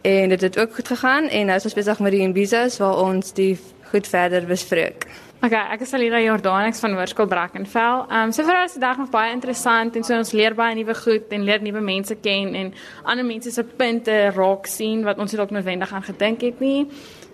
en 0.03 0.29
dit 0.29 0.41
het 0.41 0.59
ook 0.59 0.75
goed 0.75 0.89
gegaan 0.89 1.29
en 1.29 1.47
nou 1.47 1.59
is 1.59 1.65
ons 1.65 1.75
besig 1.75 1.99
met 1.99 2.13
die 2.13 2.25
imbises 2.25 2.79
waar 2.79 2.97
ons 3.05 3.33
die 3.33 3.59
goed 3.91 4.09
verder 4.09 4.47
bespreek. 4.47 5.07
Okay, 5.45 5.61
ek 5.75 5.83
is 5.85 5.91
Alida 5.93 6.17
Jordanix 6.25 6.79
van 6.81 6.95
Hoërskool 6.97 7.27
Brackenfell. 7.29 8.07
Ehm 8.07 8.31
um, 8.31 8.31
so 8.33 8.47
vir 8.49 8.57
ons 8.63 8.73
die 8.73 8.81
dag 8.81 8.97
nog 8.97 9.11
baie 9.13 9.29
interessant 9.35 9.97
en 9.99 10.05
so 10.07 10.17
ons 10.17 10.31
leer 10.33 10.55
baie 10.57 10.73
nuwe 10.79 10.95
goed 10.97 11.35
en 11.37 11.43
leer 11.45 11.61
nuwe 11.61 11.83
mense 11.85 12.15
ken 12.25 12.55
en 12.57 12.71
ander 13.03 13.27
mense 13.29 13.51
se 13.53 13.65
punte 13.77 14.15
raak 14.33 14.71
sien 14.73 15.03
wat 15.05 15.19
ons 15.21 15.35
dalk 15.37 15.51
noodwendig 15.53 15.91
aan 15.93 16.07
gedink 16.07 16.47
het 16.47 16.63
nie. 16.65 16.87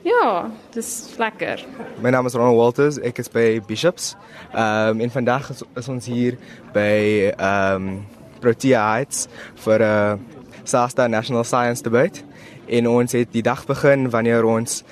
Ja, 0.02 0.49
dis 0.75 0.88
lekker. 1.23 1.62
My 2.02 2.11
naam 2.11 2.26
is 2.26 2.35
Ronald 2.35 2.59
Walters, 2.59 2.99
ek 2.99 3.21
is 3.23 3.31
by 3.31 3.61
Bishops. 3.69 4.17
Ehm 4.50 4.97
um, 4.97 5.05
en 5.07 5.14
vandag 5.14 5.52
is, 5.55 5.62
is 5.79 5.90
ons 5.95 6.09
hier 6.11 6.38
by 6.75 7.31
ehm 7.37 7.76
um, 7.76 7.93
Protea 8.40 8.81
Heights 8.88 9.29
vir 9.69 9.87
'n 9.87 10.19
uh, 10.19 10.64
SASTA 10.64 11.07
National 11.07 11.45
Science 11.45 11.87
Debate. 11.87 12.26
En 12.67 12.88
ons 12.88 13.12
het 13.12 13.31
die 13.31 13.47
dag 13.47 13.62
begin 13.71 14.11
wanneer 14.11 14.45
ons 14.45 14.83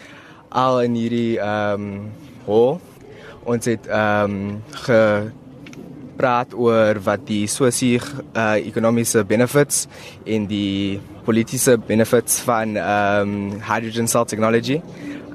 al 0.54 0.82
in 0.86 0.94
hierdie 0.94 1.40
ehm 1.40 1.82
um, 1.82 2.12
hall 2.46 2.78
ons 3.48 3.64
het 3.70 3.86
ehm 3.88 4.36
um, 4.36 4.62
gepraat 4.86 6.54
oor 6.54 7.00
wat 7.04 7.26
die 7.26 7.46
sosio-ekonomiese 7.48 9.22
uh, 9.24 9.28
benefits 9.28 9.86
en 10.24 10.46
die 10.50 11.00
politiese 11.24 11.78
benefits 11.78 12.40
van 12.48 12.76
ehm 12.76 13.36
um, 13.36 13.60
hydrogen 13.72 14.08
cell 14.08 14.28
technology 14.28 14.82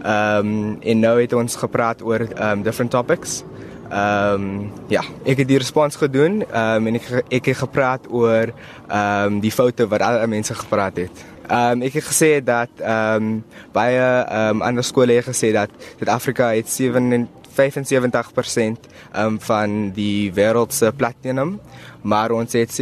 Ehm 0.04 0.48
um, 0.48 0.82
en 0.82 1.00
nou 1.00 1.22
het 1.22 1.34
ons 1.34 1.56
gepraat 1.56 2.02
oor 2.04 2.20
ehm 2.20 2.58
um, 2.58 2.64
different 2.64 2.92
topics. 2.92 3.44
Ehm 3.90 4.34
um, 4.34 4.72
ja, 4.92 5.04
ek 5.24 5.38
het 5.38 5.48
die 5.48 5.58
respons 5.58 5.96
gedoen 5.96 6.42
ehm 6.44 6.76
um, 6.76 6.88
en 6.88 7.00
ek 7.00 7.06
ek 7.30 7.46
het 7.46 7.58
gepraat 7.58 8.10
oor 8.12 8.52
ehm 8.52 9.26
um, 9.26 9.40
die 9.40 9.52
foute 9.52 9.88
wat 9.88 10.04
al 10.04 10.28
mense 10.28 10.54
gepraat 10.54 11.00
het. 11.06 11.24
Ehm 11.48 11.80
um, 11.80 11.86
ek 11.88 11.94
het 11.94 12.08
gesê 12.10 12.32
dat 12.44 12.84
ehm 12.84 13.30
um, 13.30 13.44
baie 13.72 14.02
ehm 14.02 14.60
um, 14.60 14.62
ander 14.62 14.84
skole 14.84 15.16
het 15.16 15.30
gesê 15.32 15.54
dat 15.56 15.72
Suid-Afrika 15.96 16.52
het 16.52 16.70
7 16.70 17.30
75% 17.54 18.88
um, 19.16 19.40
van 19.40 19.92
die 19.96 20.32
wêreld 20.34 20.74
se 20.74 20.92
platinum, 20.96 21.60
maar 22.02 22.32
ons 22.32 22.54
het 22.54 22.72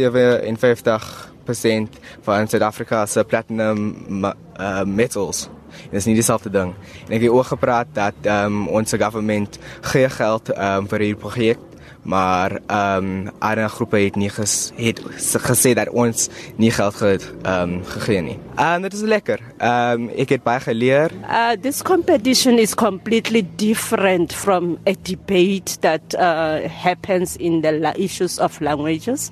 van 2.22 2.48
Suid-Afrika 2.48 3.06
se 3.06 3.24
platinum 3.24 3.94
uh, 4.22 4.82
metals. 4.84 5.48
Dit 5.90 6.00
is 6.00 6.04
nie 6.08 6.14
dieselfde 6.14 6.50
ding. 6.52 6.74
En 7.08 7.16
ek 7.16 7.26
het 7.26 7.32
ook 7.32 7.50
gepraat 7.52 7.86
dat 7.96 8.14
um, 8.28 8.66
ons 8.68 8.92
government 8.92 9.58
gee 9.92 10.08
geld 10.08 10.52
um, 10.56 10.88
vir 10.88 10.98
hierdie 11.06 11.20
projek 11.20 11.58
maar 12.02 12.58
ehm 12.66 13.04
um, 13.04 13.30
ander 13.38 13.68
groepe 13.68 13.96
het 13.96 14.16
nie 14.16 14.30
ges, 14.30 14.72
het 14.76 15.00
gesê 15.46 15.74
dat 15.78 15.88
ons 15.88 16.28
nie 16.56 16.70
geld 16.70 16.94
ge 16.94 17.18
ehm 17.42 17.62
um, 17.62 17.84
gegee 17.84 18.22
nie. 18.22 18.38
Ehm 18.56 18.74
um, 18.74 18.82
dit 18.82 18.92
is 18.92 19.00
lekker. 19.00 19.40
Ehm 19.58 20.02
um, 20.02 20.08
ek 20.16 20.28
het 20.28 20.42
baie 20.42 20.60
geleer. 20.60 21.10
Uh 21.22 21.54
this 21.60 21.82
competition 21.82 22.58
is 22.58 22.74
completely 22.74 23.46
different 23.56 24.34
from 24.34 24.78
a 24.86 24.94
debate 25.02 25.78
that 25.80 26.14
uh 26.14 26.66
happens 26.66 27.36
in 27.36 27.60
the 27.60 27.92
issues 27.96 28.38
of 28.38 28.60
languages. 28.60 29.30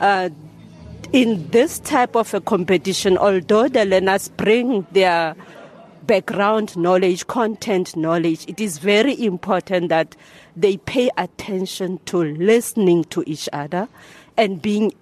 Uh 0.00 0.28
in 1.10 1.46
this 1.50 1.78
type 1.78 2.14
of 2.14 2.34
a 2.34 2.40
competition 2.40 3.16
although 3.16 3.68
the 3.68 3.86
learners 3.86 4.28
bring 4.36 4.84
their 4.92 5.34
background 6.08 6.76
knowledge, 6.76 7.26
content 7.28 7.94
knowledge, 7.94 8.44
it 8.48 8.60
is 8.60 8.78
very 8.78 9.24
important 9.24 9.90
that 9.90 10.16
they 10.56 10.78
pay 10.78 11.10
attention 11.16 12.00
to 12.06 12.16
listening 12.24 13.04
to 13.04 13.22
each 13.26 13.48
other 13.52 13.86
and 14.36 14.60
being 14.60 14.92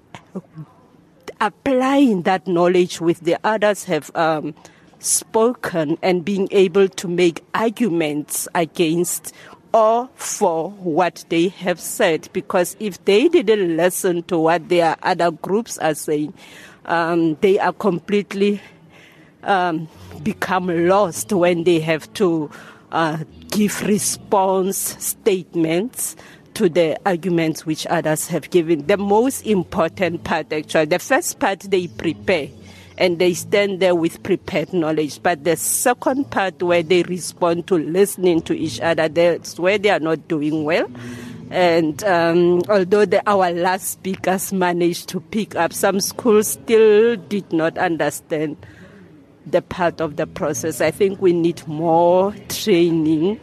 applying 1.41 2.23
that 2.23 2.47
knowledge 2.47 3.01
with 3.01 3.21
the 3.21 3.39
others 3.45 3.85
have 3.85 4.15
um, 4.17 4.53
spoken 4.99 5.97
and 6.03 6.25
being 6.25 6.49
able 6.51 6.89
to 6.89 7.07
make 7.07 7.43
arguments 7.55 8.49
against 8.55 9.33
or 9.73 10.09
for 10.17 10.71
what 10.71 11.25
they 11.29 11.49
have 11.49 11.79
said. 11.79 12.29
Because 12.33 12.77
if 12.81 13.03
they 13.05 13.29
didn't 13.29 13.77
listen 13.77 14.25
to 14.25 14.39
what 14.39 14.69
their 14.69 14.97
other 15.03 15.31
groups 15.31 15.79
are 15.79 15.95
saying 15.95 16.35
um, 16.87 17.37
they 17.41 17.59
are 17.59 17.73
completely 17.73 18.61
um, 19.47 19.89
become 20.23 20.89
lost 20.89 21.33
when 21.33 21.65
they 21.65 21.81
have 21.81 22.13
to 22.15 22.51
uh, 22.93 23.19
give 23.51 23.81
response 23.83 24.97
statements 25.03 26.17
to 26.55 26.69
the 26.69 26.99
arguments 27.05 27.67
which 27.67 27.87
others 27.87 28.29
have 28.29 28.51
given. 28.51 28.87
The 28.87 28.97
most 28.97 29.47
important 29.47 30.25
part, 30.25 30.53
actually, 30.53 30.87
the 30.87 30.99
first 30.99 31.39
part 31.39 31.61
they 31.61 31.87
prepare 31.87 32.49
and 32.99 33.19
they 33.19 33.35
stand 33.35 33.81
there 33.81 33.95
with 33.95 34.23
prepared 34.23 34.73
knowledge. 34.73 35.23
But 35.23 35.45
the 35.45 35.57
second 35.57 36.31
part, 36.31 36.63
where 36.63 36.83
they 36.83 37.03
respond 37.03 37.67
to 37.69 37.77
listening 37.77 38.41
to 38.43 38.57
each 38.57 38.81
other, 38.81 39.09
that's 39.09 39.59
where 39.59 39.77
they 39.77 39.91
are 39.91 40.01
not 40.01 40.29
doing 40.29 40.65
well. 40.65 40.89
And 41.51 42.03
um, 42.05 42.63
although 42.69 43.05
the, 43.05 43.23
our 43.29 43.53
last 43.53 43.91
speakers 43.91 44.53
managed 44.53 45.11
to 45.11 45.21
pick 45.21 45.55
up, 45.57 45.73
some 45.73 46.01
schools 46.01 46.49
still 46.49 47.17
did 47.17 47.53
not 47.53 47.77
understand 47.79 48.57
the 49.47 49.63
part 49.63 50.01
of 50.01 50.17
the 50.17 50.27
process. 50.27 50.81
I 50.81 50.91
think 50.91 51.21
we 51.23 51.33
need 51.33 51.67
more 51.67 52.35
training 52.49 53.41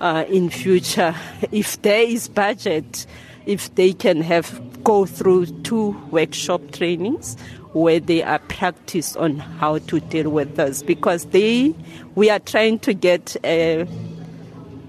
uh, 0.00 0.24
in 0.28 0.50
future. 0.50 1.14
If 1.52 1.80
there 1.82 2.02
is 2.02 2.28
budget, 2.28 3.06
if 3.46 3.74
they 3.74 3.92
can 3.92 4.22
have 4.22 4.60
go 4.84 5.06
through 5.06 5.46
two 5.62 5.90
workshop 6.10 6.60
trainings 6.72 7.36
where 7.72 8.00
they 8.00 8.22
are 8.22 8.40
practiced 8.40 9.16
on 9.16 9.36
how 9.36 9.78
to 9.78 10.00
deal 10.00 10.30
with 10.30 10.56
this, 10.56 10.82
because 10.82 11.26
they 11.26 11.74
we 12.14 12.30
are 12.30 12.40
trying 12.40 12.78
to 12.80 12.92
get 12.94 13.36
a 13.44 13.86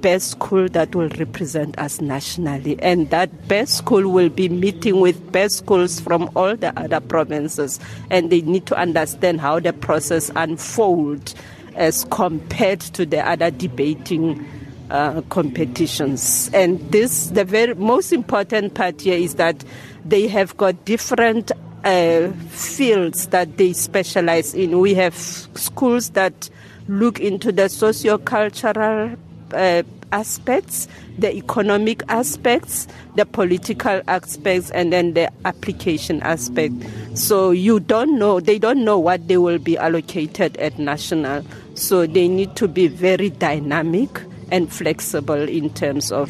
best 0.03 0.31
school 0.31 0.67
that 0.69 0.93
will 0.93 1.09
represent 1.17 1.79
us 1.79 1.99
nationally. 2.01 2.79
And 2.79 3.09
that 3.09 3.47
best 3.47 3.77
school 3.77 4.09
will 4.09 4.29
be 4.29 4.49
meeting 4.49 4.99
with 4.99 5.31
best 5.31 5.57
schools 5.57 5.99
from 5.99 6.29
all 6.35 6.55
the 6.55 6.77
other 6.77 6.99
provinces. 6.99 7.79
And 8.11 8.29
they 8.29 8.41
need 8.41 8.67
to 8.67 8.77
understand 8.77 9.41
how 9.41 9.59
the 9.59 9.73
process 9.73 10.29
unfolds 10.35 11.33
as 11.75 12.05
compared 12.11 12.81
to 12.81 13.05
the 13.05 13.27
other 13.27 13.49
debating 13.49 14.45
uh, 14.91 15.21
competitions. 15.29 16.51
And 16.53 16.79
this, 16.91 17.27
the 17.27 17.45
very 17.45 17.73
most 17.73 18.11
important 18.11 18.75
part 18.75 19.01
here 19.01 19.17
is 19.17 19.35
that 19.35 19.63
they 20.05 20.27
have 20.27 20.55
got 20.57 20.85
different 20.85 21.51
uh, 21.85 22.31
fields 22.49 23.27
that 23.27 23.57
they 23.57 23.71
specialize 23.73 24.53
in. 24.53 24.79
We 24.79 24.93
have 24.95 25.15
schools 25.15 26.11
that 26.11 26.49
look 26.87 27.21
into 27.21 27.53
the 27.53 27.69
socio-cultural 27.69 29.15
uh, 29.53 29.83
aspects, 30.11 30.87
the 31.17 31.35
economic 31.35 32.03
aspects, 32.07 32.87
the 33.15 33.25
political 33.25 34.01
aspects, 34.07 34.69
and 34.71 34.93
then 34.93 35.13
the 35.13 35.31
application 35.45 36.21
aspect. 36.21 36.73
So 37.15 37.51
you 37.51 37.79
don't 37.79 38.17
know, 38.17 38.39
they 38.39 38.59
don't 38.59 38.85
know 38.85 38.99
what 38.99 39.27
they 39.27 39.37
will 39.37 39.59
be 39.59 39.77
allocated 39.77 40.55
at 40.57 40.77
national. 40.79 41.43
So 41.75 42.05
they 42.05 42.27
need 42.27 42.55
to 42.57 42.67
be 42.67 42.87
very 42.87 43.31
dynamic 43.31 44.21
and 44.51 44.71
flexible 44.71 45.49
in 45.49 45.73
terms 45.73 46.11
of 46.11 46.29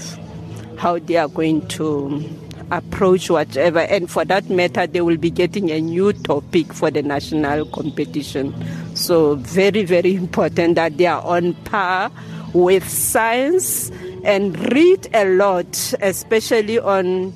how 0.78 1.00
they 1.00 1.18
are 1.18 1.28
going 1.28 1.68
to 1.68 2.24
approach 2.72 3.30
whatever. 3.30 3.80
And 3.80 4.10
for 4.10 4.26
that 4.26 4.50
matter, 4.50 4.88
they 4.88 5.02
will 5.02 5.18
be 5.18 5.30
getting 5.30 5.72
a 5.72 5.80
new 5.80 6.14
topic 6.14 6.74
for 6.74 6.90
the 6.90 7.04
national 7.04 7.66
competition. 7.68 8.54
So 8.96 9.36
very, 9.36 9.84
very 9.84 10.16
important 10.16 10.76
that 10.76 10.98
they 10.98 11.06
are 11.06 11.22
on 11.22 11.54
par 11.66 12.12
with 12.54 12.88
science 12.88 13.92
and 14.24 14.58
read 14.74 15.08
a 15.14 15.26
lot, 15.26 15.94
especially 16.02 16.80
on 16.80 17.34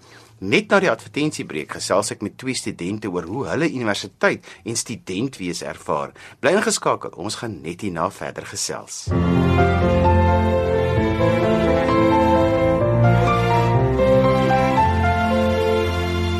Net 0.47 0.71
na 0.71 0.79
die 0.85 0.93
advertensiebreek 0.93 1.75
gesels 1.75 2.14
ek 2.14 2.23
met 2.23 2.38
twee 2.38 2.55
studente 2.55 3.11
oor 3.11 3.26
hoe 3.26 3.49
hulle 3.50 3.71
universiteit 3.71 4.47
en 4.62 4.79
studentwees 4.79 5.64
ervaar. 5.67 6.14
Bly 6.38 6.55
ingeskakel, 6.61 7.19
ons 7.19 7.41
gaan 7.43 7.59
net 7.67 7.83
hierna 7.83 8.07
verder 8.14 8.47
gesels. 8.47 9.09
MUZIEK 9.11 11.53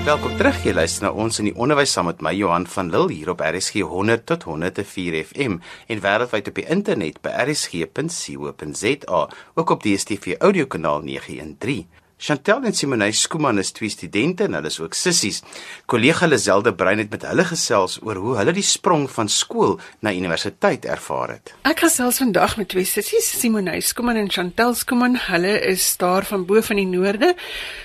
Welkom 0.05 0.35
terug. 0.37 0.59
Jy 0.61 0.75
luister 0.77 1.07
na 1.07 1.11
ons 1.17 1.39
in 1.41 1.47
die 1.49 1.55
onderwys 1.57 1.95
saam 1.97 2.11
met 2.11 2.19
my 2.21 2.35
Johan 2.37 2.67
van 2.69 2.91
Lille 2.93 3.09
hier 3.09 3.31
op 3.33 3.41
RSG 3.41 3.87
100 3.89 4.27
tot 4.29 4.43
104 4.45 5.17
FM 5.31 5.55
en 5.89 6.03
wêreldwyd 6.05 6.51
op 6.51 6.61
die 6.61 6.67
internet 6.75 7.23
by 7.25 7.33
rsg.co.za, 7.47 9.23
ook 9.57 9.73
op 9.73 9.87
die 9.87 9.97
DStv 9.97 10.37
audiokanaal 10.45 11.01
913. 11.09 12.04
Chantel 12.17 12.63
en 12.63 12.73
Simonay 12.73 13.13
Skuman 13.13 13.59
is 13.59 13.73
twee 13.75 13.91
studente 13.91 14.45
en 14.47 14.55
hulle 14.55 14.71
is 14.71 14.79
ook 14.81 14.95
sissies. 14.95 15.41
Kollega 15.91 16.29
Lazelde 16.29 16.71
Brein 16.75 17.01
het 17.03 17.11
met 17.11 17.27
hulle 17.27 17.45
gesels 17.45 17.99
oor 18.07 18.21
hoe 18.23 18.37
hulle 18.39 18.55
die 18.55 18.65
sprong 18.65 19.09
van 19.11 19.29
skool 19.29 19.75
na 19.99 20.13
universiteit 20.15 20.87
ervaar 20.87 21.35
het. 21.35 21.55
Ek 21.67 21.83
gesels 21.83 22.21
vandag 22.23 22.55
met 22.61 22.71
twee 22.71 22.87
sissies, 22.87 23.27
Simonay 23.41 23.83
Skuman 23.83 24.21
en 24.21 24.31
Chantel 24.31 24.77
Skuman. 24.79 25.19
Hulle 25.27 25.57
is 25.67 25.89
daar 26.01 26.25
van 26.29 26.47
bo 26.47 26.63
van 26.63 26.81
die 26.81 26.87
noorde. 26.87 27.33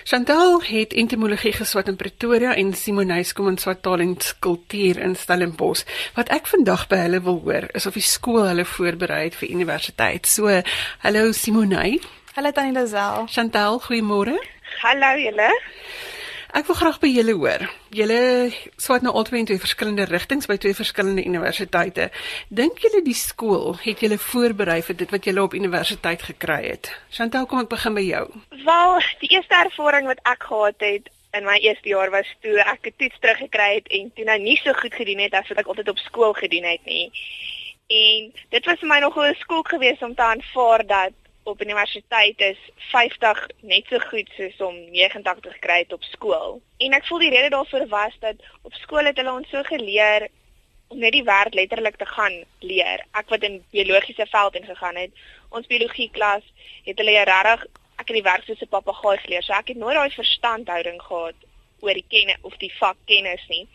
Chantel 0.06 0.62
het 0.68 0.94
entomologie 0.94 1.56
geswat 1.58 1.90
in 1.90 1.98
Pretoria 1.98 2.54
en 2.54 2.76
Simonay 2.78 3.26
Skuman 3.26 3.58
swat 3.58 3.82
taal 3.84 4.06
en 4.06 4.16
kultuur 4.40 5.02
in 5.02 5.18
Stellenbosch. 5.18 5.84
Wat 6.16 6.30
ek 6.30 6.48
vandag 6.54 6.86
by 6.92 7.02
hulle 7.08 7.24
wil 7.26 7.42
hoor, 7.44 7.68
is 7.74 7.90
of 7.90 7.98
die 7.98 8.06
skool 8.06 8.46
hulle 8.46 8.68
voorberei 8.78 9.26
het 9.26 9.42
vir 9.42 9.50
universiteit. 9.58 10.30
So, 10.30 10.62
hallo 11.02 11.34
Simonay. 11.34 11.98
Hallo 12.36 12.52
Tannie 12.52 12.74
Lazel. 12.74 13.26
Chantal, 13.28 13.80
goeiemôre. 13.82 14.36
Hallo 14.84 15.08
julle. 15.18 15.50
Ek 16.54 16.68
wil 16.70 16.78
graag 16.78 17.00
by 17.02 17.10
julle 17.10 17.34
hoor. 17.34 17.64
Julle 17.90 18.20
swaat 18.78 19.02
nou 19.02 19.16
albei 19.18 19.42
in 19.42 19.48
twee 19.50 19.62
verskillende 19.62 20.06
rigtings 20.06 20.46
by 20.50 20.60
twee 20.62 20.78
verskillende 20.78 21.26
universiteite. 21.26 22.12
Dink 22.54 22.84
julle 22.86 23.02
die 23.06 23.18
skool 23.18 23.80
het 23.82 24.04
julle 24.06 24.20
voorberei 24.22 24.78
vir 24.86 25.00
dit 25.02 25.14
wat 25.16 25.26
julle 25.26 25.42
op 25.42 25.58
universiteit 25.58 26.26
gekry 26.30 26.60
het? 26.68 26.92
Chantal, 27.18 27.48
kom 27.50 27.64
ek 27.64 27.72
begin 27.74 27.98
by 27.98 28.06
jou. 28.06 28.26
Wel, 28.62 28.94
die 29.26 29.32
eerste 29.34 29.58
ervaring 29.66 30.10
wat 30.10 30.22
ek 30.30 30.46
gehad 30.52 30.86
het 30.86 31.10
in 31.38 31.50
my 31.50 31.58
eerste 31.66 31.90
jaar 31.90 32.14
was 32.14 32.30
toe 32.46 32.58
ek 32.62 32.94
'n 32.94 32.98
toets 32.98 33.20
teruggekry 33.22 33.72
het 33.82 33.88
en 33.90 34.12
toe 34.14 34.26
nou 34.26 34.38
nie 34.38 34.60
so 34.64 34.74
goed 34.74 34.94
gedoen 34.94 35.26
het 35.26 35.34
as 35.34 35.50
wat 35.50 35.66
ek 35.66 35.68
altyd 35.68 35.90
op 35.90 36.06
skool 36.06 36.34
gedoen 36.34 36.66
het 36.66 36.86
nie. 36.86 37.10
En 37.90 38.34
dit 38.50 38.66
was 38.66 38.80
vir 38.80 38.90
my 38.90 39.00
nogal 39.00 39.34
'n 39.34 39.42
skok 39.42 39.68
geweest 39.68 40.02
om 40.02 40.16
te 40.16 40.22
aanvaar 40.22 40.86
dat 40.86 41.19
op 41.50 41.62
universiteit 41.62 42.40
is 42.42 42.60
50 42.92 43.48
net 43.62 43.86
so 43.90 44.00
goed 44.10 44.30
soos 44.38 44.62
om 44.68 44.76
89 44.92 45.54
gekry 45.54 45.78
het 45.84 45.94
op 45.94 46.04
skool. 46.04 46.62
En 46.78 46.94
ek 46.98 47.08
voel 47.08 47.26
die 47.26 47.32
rede 47.34 47.50
daarvoor 47.56 47.88
was 47.88 48.16
dat 48.20 48.42
op 48.62 48.74
skool 48.84 49.10
het 49.10 49.18
hulle 49.18 49.34
ons 49.34 49.50
so 49.50 49.64
geleer 49.64 50.28
om 50.90 50.98
net 51.00 51.14
die 51.14 51.26
wêreld 51.26 51.58
letterlik 51.58 51.98
te 51.98 52.06
gaan 52.06 52.40
leer. 52.60 53.06
Ek 53.12 53.30
wat 53.30 53.44
in 53.46 53.60
biologiese 53.76 54.26
veld 54.30 54.56
ingegaan 54.62 54.98
het, 54.98 55.12
ons 55.50 55.68
biologie 55.68 56.10
klas 56.14 56.46
het 56.86 56.98
hulle 56.98 57.24
regtig 57.30 57.68
ek 58.00 58.08
het 58.08 58.16
die 58.16 58.26
werk 58.26 58.46
soos 58.48 58.62
'n 58.64 58.72
papegaai 58.72 59.18
geleer. 59.18 59.44
So 59.44 59.54
ek 59.54 59.68
het 59.68 59.78
nooit 59.78 59.96
daai 59.96 60.10
verstandhouding 60.10 61.02
gehad 61.02 61.36
oor 61.82 61.94
die 61.94 62.06
kennis 62.08 62.42
of 62.42 62.58
die 62.58 62.72
vak 62.80 62.98
kennis 63.06 63.42
nie. 63.50 63.68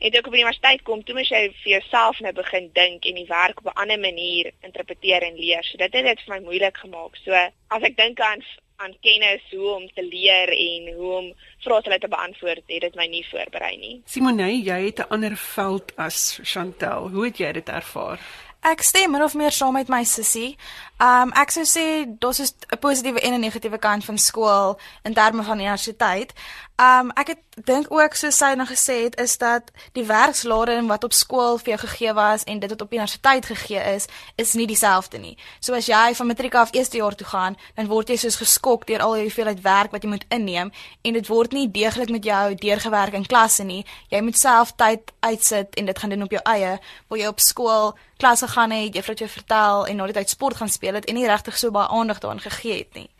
En 0.00 0.10
toe 0.10 0.20
ek 0.20 0.26
op 0.26 0.34
universiteit 0.34 0.82
kom, 0.82 1.02
toe 1.04 1.14
moet 1.14 1.28
jy 1.28 1.42
vir 1.62 1.72
jouself 1.74 2.20
nou 2.20 2.32
begin 2.32 2.70
dink 2.72 3.04
en 3.04 3.20
die 3.20 3.28
werk 3.28 3.60
op 3.60 3.70
'n 3.72 3.80
ander 3.82 4.00
manier 4.00 4.52
interpreteer 4.62 5.22
en 5.22 5.36
leer. 5.36 5.64
So 5.64 5.76
dit 5.76 5.92
het 5.92 6.04
dit 6.04 6.20
vir 6.26 6.34
my 6.34 6.40
moeilik 6.44 6.76
gemaak. 6.76 7.16
So 7.24 7.32
as 7.68 7.82
ek 7.82 7.96
dink 7.96 8.20
aan 8.20 8.42
aan 8.80 8.96
kennis 9.00 9.42
hoe 9.50 9.74
om 9.74 9.88
te 9.94 10.04
leer 10.04 10.48
en 10.48 10.94
hoe 10.96 11.12
om 11.12 11.32
vrae 11.64 11.98
te 11.98 12.08
beantwoord, 12.08 12.62
het 12.66 12.80
dit 12.80 12.94
my 12.94 13.06
nie 13.06 13.26
voorberei 13.28 13.76
nie. 13.76 14.02
Simone, 14.06 14.48
jy 14.64 14.84
het 14.84 14.98
'n 14.98 15.10
ander 15.10 15.36
veld 15.36 15.92
as 15.96 16.40
Chantel. 16.42 17.08
Hoe 17.08 17.24
het 17.24 17.38
jy 17.38 17.52
dit 17.52 17.68
ervaar? 17.68 18.18
Ek 18.60 18.82
stem 18.82 19.10
min 19.10 19.22
of 19.22 19.34
meer 19.34 19.50
saam 19.52 19.72
met 19.72 19.88
my 19.88 20.04
sussie. 20.04 20.56
Um 21.00 21.30
ek 21.32 21.48
sou 21.54 21.62
sê 21.64 22.04
daar's 22.20 22.40
'n 22.40 22.78
positiewe 22.78 23.20
en 23.20 23.32
'n 23.32 23.40
negatiewe 23.40 23.78
kant 23.78 24.04
van 24.04 24.18
skool 24.18 24.78
in 25.02 25.14
terme 25.14 25.42
van 25.42 25.58
universiteit. 25.58 26.32
Um 26.76 27.10
ek 27.10 27.26
het 27.26 27.38
dink 27.64 27.86
ook 27.88 28.14
soos 28.14 28.36
sy 28.36 28.54
nou 28.54 28.66
gesê 28.68 29.02
het 29.04 29.20
is 29.20 29.38
dat 29.38 29.70
die 29.92 30.04
werkslading 30.04 30.88
wat 30.88 31.04
op 31.04 31.12
skool 31.12 31.58
vir 31.58 31.68
jou 31.68 31.78
gegee 31.78 32.12
was 32.12 32.44
en 32.44 32.58
dit 32.58 32.70
wat 32.70 32.80
op 32.80 32.92
universiteit 32.92 33.46
gegee 33.46 33.94
is, 33.94 34.06
is 34.36 34.52
nie 34.52 34.66
dieselfde 34.66 35.18
nie. 35.18 35.36
So 35.60 35.74
as 35.74 35.86
jy 35.86 36.14
van 36.14 36.26
matriek 36.26 36.54
af 36.54 36.72
eerste 36.72 36.96
jaar 36.96 37.14
toe 37.14 37.26
gaan, 37.26 37.56
dan 37.74 37.86
word 37.86 38.08
jy 38.08 38.16
soos 38.16 38.36
geskok 38.36 38.86
deur 38.86 39.00
al 39.00 39.12
die 39.12 39.22
hoeveelheid 39.22 39.60
werk 39.60 39.90
wat 39.90 40.02
jy 40.02 40.08
moet 40.08 40.24
inneem 40.28 40.72
en 41.02 41.12
dit 41.12 41.26
word 41.26 41.52
nie 41.52 41.70
deeglik 41.70 42.10
met 42.10 42.24
jou 42.24 42.54
deurgewerk 42.54 43.12
in 43.12 43.26
klasse 43.26 43.64
nie. 43.64 43.86
Jy 44.08 44.20
moet 44.20 44.38
self 44.38 44.72
tyd 44.76 45.12
uitsit 45.20 45.74
en 45.74 45.84
dit 45.84 45.98
gaan 45.98 46.10
doen 46.10 46.22
op 46.22 46.30
jou 46.30 46.42
eie, 46.44 46.78
waar 47.08 47.18
jy 47.18 47.26
op 47.26 47.40
skool 47.40 47.94
klasse 48.20 48.48
gaan 48.48 48.70
hê, 48.70 48.88
juffrou 48.92 49.16
jou 49.16 49.28
vertel 49.28 49.86
en 49.86 49.96
na 49.96 50.06
die 50.10 50.16
tyd 50.16 50.32
sport 50.32 50.56
gaan 50.60 50.68
speel 50.68 50.89
het 50.94 51.04
en 51.04 51.14
nie 51.14 51.26
regtig 51.26 51.58
so 51.58 51.70
baie 51.70 51.88
aandag 51.88 52.18
daaraan 52.18 52.40
gegee 52.40 52.78
het 52.78 52.94
nie. 52.94 53.10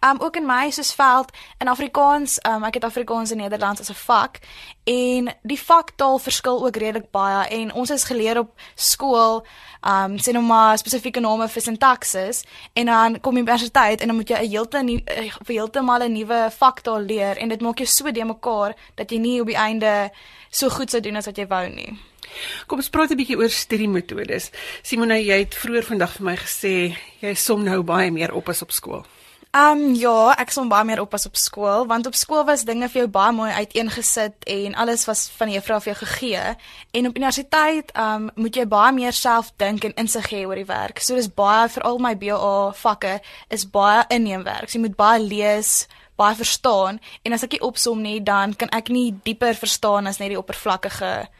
Um 0.00 0.20
ook 0.20 0.36
in 0.36 0.46
my 0.46 0.70
soosveld 0.70 1.32
in 1.58 1.68
Afrikaans, 1.68 2.38
um 2.46 2.64
ek 2.64 2.74
het 2.74 2.84
Afrikaans 2.84 3.30
en 3.30 3.36
Nederlands 3.36 3.80
as 3.80 3.90
'n 3.90 3.94
vak 3.94 4.38
en 4.84 5.34
die 5.42 5.60
vaktaal 5.60 6.18
verskil 6.18 6.64
ook 6.66 6.76
redelik 6.76 7.10
baie 7.10 7.48
en 7.48 7.72
ons 7.72 7.90
is 7.90 8.04
geleer 8.04 8.38
op 8.38 8.50
skool 8.74 9.46
um 9.82 10.16
sê 10.18 10.32
nou 10.32 10.44
maar 10.44 10.78
spesifieke 10.78 11.20
name 11.20 11.48
vir 11.48 11.62
sintaksis 11.62 12.44
en 12.72 12.86
dan 12.86 13.20
kom 13.20 13.36
jy 13.36 13.42
by 13.42 13.56
universiteit 13.56 14.00
en 14.00 14.06
dan 14.08 14.16
moet 14.16 14.28
jy 14.28 14.36
'n 14.36 14.50
heeltemal 14.50 15.00
eh, 15.04 15.32
heeltemal 15.46 16.02
'n 16.02 16.12
nuwe 16.12 16.50
vaktaal 16.50 17.00
leer 17.00 17.36
en 17.38 17.48
dit 17.48 17.60
maak 17.60 17.78
jou 17.78 17.86
so 17.86 18.10
de 18.10 18.24
mekaar 18.24 18.74
dat 18.94 19.10
jy 19.10 19.18
nie 19.18 19.40
op 19.40 19.46
die 19.46 19.56
einde 19.56 20.10
so 20.50 20.68
goed 20.68 20.90
sou 20.90 21.00
doen 21.00 21.16
as 21.16 21.26
wat 21.26 21.36
jy 21.36 21.46
wou 21.46 21.68
nie. 21.68 21.98
Kom 22.66 22.78
ons 22.78 22.90
praat 22.90 23.10
'n 23.10 23.16
bietjie 23.16 23.36
oor 23.36 23.50
studiemetodes. 23.50 24.50
Simone, 24.82 25.24
jy 25.24 25.38
het 25.38 25.54
vroeër 25.54 25.84
vandag 25.84 26.12
vir 26.12 26.24
my 26.24 26.36
gesê 26.36 26.96
jy 27.20 27.34
som 27.34 27.64
nou 27.64 27.82
baie 27.82 28.10
meer 28.10 28.34
op 28.34 28.48
as 28.48 28.62
op 28.62 28.72
skool. 28.72 29.06
Ehm 29.56 29.78
um, 29.80 29.94
ja, 29.96 30.34
ek 30.36 30.50
som 30.52 30.68
baie 30.68 30.84
meer 30.84 31.00
op 31.00 31.14
as 31.16 31.24
op 31.24 31.36
skool, 31.40 31.86
want 31.88 32.06
op 32.06 32.16
skool 32.18 32.42
was 32.44 32.66
dinge 32.68 32.90
vir 32.92 33.00
jou 33.00 33.08
baie 33.08 33.32
mooi 33.32 33.48
uiteengesit 33.56 34.44
en 34.52 34.74
alles 34.82 35.06
was 35.08 35.22
van 35.38 35.48
die 35.48 35.56
juffrou 35.56 35.78
vir 35.80 35.92
jou 35.94 35.94
gegee. 36.02 36.42
En 36.98 37.08
op 37.08 37.16
universiteit 37.16 37.94
ehm 37.94 38.26
um, 38.26 38.42
moet 38.42 38.58
jy 38.60 38.66
baie 38.68 38.92
meer 38.92 39.16
self 39.16 39.48
dink 39.56 39.86
en 39.88 39.96
insig 40.02 40.28
hê 40.34 40.42
oor 40.44 40.60
die 40.60 40.68
werk. 40.68 41.00
So 41.00 41.16
dis 41.16 41.30
baie 41.40 41.70
vir 41.72 41.88
al 41.88 42.02
my 42.04 42.12
BA 42.20 42.52
vakke 42.82 43.14
is 43.48 43.64
baie 43.78 44.04
inneemwerk. 44.18 44.68
So 44.68 44.76
jy 44.76 44.84
moet 44.84 45.00
baie 45.00 45.24
lees, 45.24 45.88
baie 46.20 46.36
verstaan 46.36 47.00
en 47.24 47.32
as 47.32 47.48
ek 47.48 47.56
dit 47.56 47.64
opsom 47.72 48.04
nie, 48.04 48.20
dan 48.20 48.52
kan 48.52 48.68
ek 48.76 48.92
nie 48.92 49.14
dieper 49.24 49.56
verstaan 49.56 50.06
as 50.06 50.20
net 50.20 50.34
die 50.36 50.40
oppervlakkige 50.42 51.30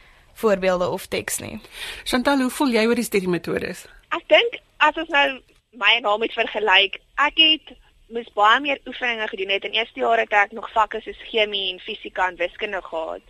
voorbeelde 0.41 0.89
of 0.89 1.11
teks 1.13 1.43
nie. 1.45 1.59
Chantal, 2.05 2.41
hoe 2.41 2.51
voel 2.51 2.79
jy 2.81 2.87
oor 2.87 2.97
die 2.97 3.11
studiemetodes? 3.13 3.85
Ek 4.09 4.25
dink 4.33 4.63
as 4.79 4.97
ons 4.97 5.13
nou 5.13 5.43
my 5.77 5.99
naam 6.01 6.23
met 6.25 6.33
vergelyk, 6.33 7.03
ek 7.21 7.37
het 7.37 7.77
moes 8.07 8.29
baie 8.35 8.61
meer 8.61 8.81
oefeninge 8.87 9.29
gedoen 9.29 9.49
het. 9.49 9.65
In 9.65 9.77
eerste 9.79 10.01
jaar 10.01 10.19
het 10.19 10.33
ek 10.33 10.53
nog 10.53 10.71
vakke 10.73 11.01
soos 11.03 11.23
chemie 11.31 11.73
en 11.73 11.81
fisika 11.81 12.29
en 12.29 12.37
wiskunde 12.37 12.83
gehad. 12.83 13.21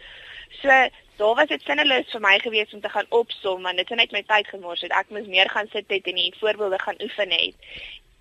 So 0.60 0.68
daar 1.16 1.34
was 1.34 1.48
dit 1.48 1.62
sinneloos 1.64 2.10
vir 2.12 2.20
my 2.20 2.38
gewees 2.38 2.72
om 2.74 2.80
te 2.80 2.92
gaan 2.92 3.06
opsom 3.08 3.62
want 3.62 3.76
dit 3.76 3.88
het 3.88 3.98
net 3.98 4.12
my 4.12 4.22
tyd 4.22 4.48
gemors 4.52 4.84
het. 4.84 4.92
Ek 4.92 5.08
moes 5.10 5.26
meer 5.26 5.50
gaan 5.50 5.68
sit 5.72 5.88
het 5.88 6.06
en 6.06 6.20
die 6.20 6.34
voorbeelde 6.40 6.78
gaan 6.78 7.00
oefen 7.02 7.32
het 7.32 7.72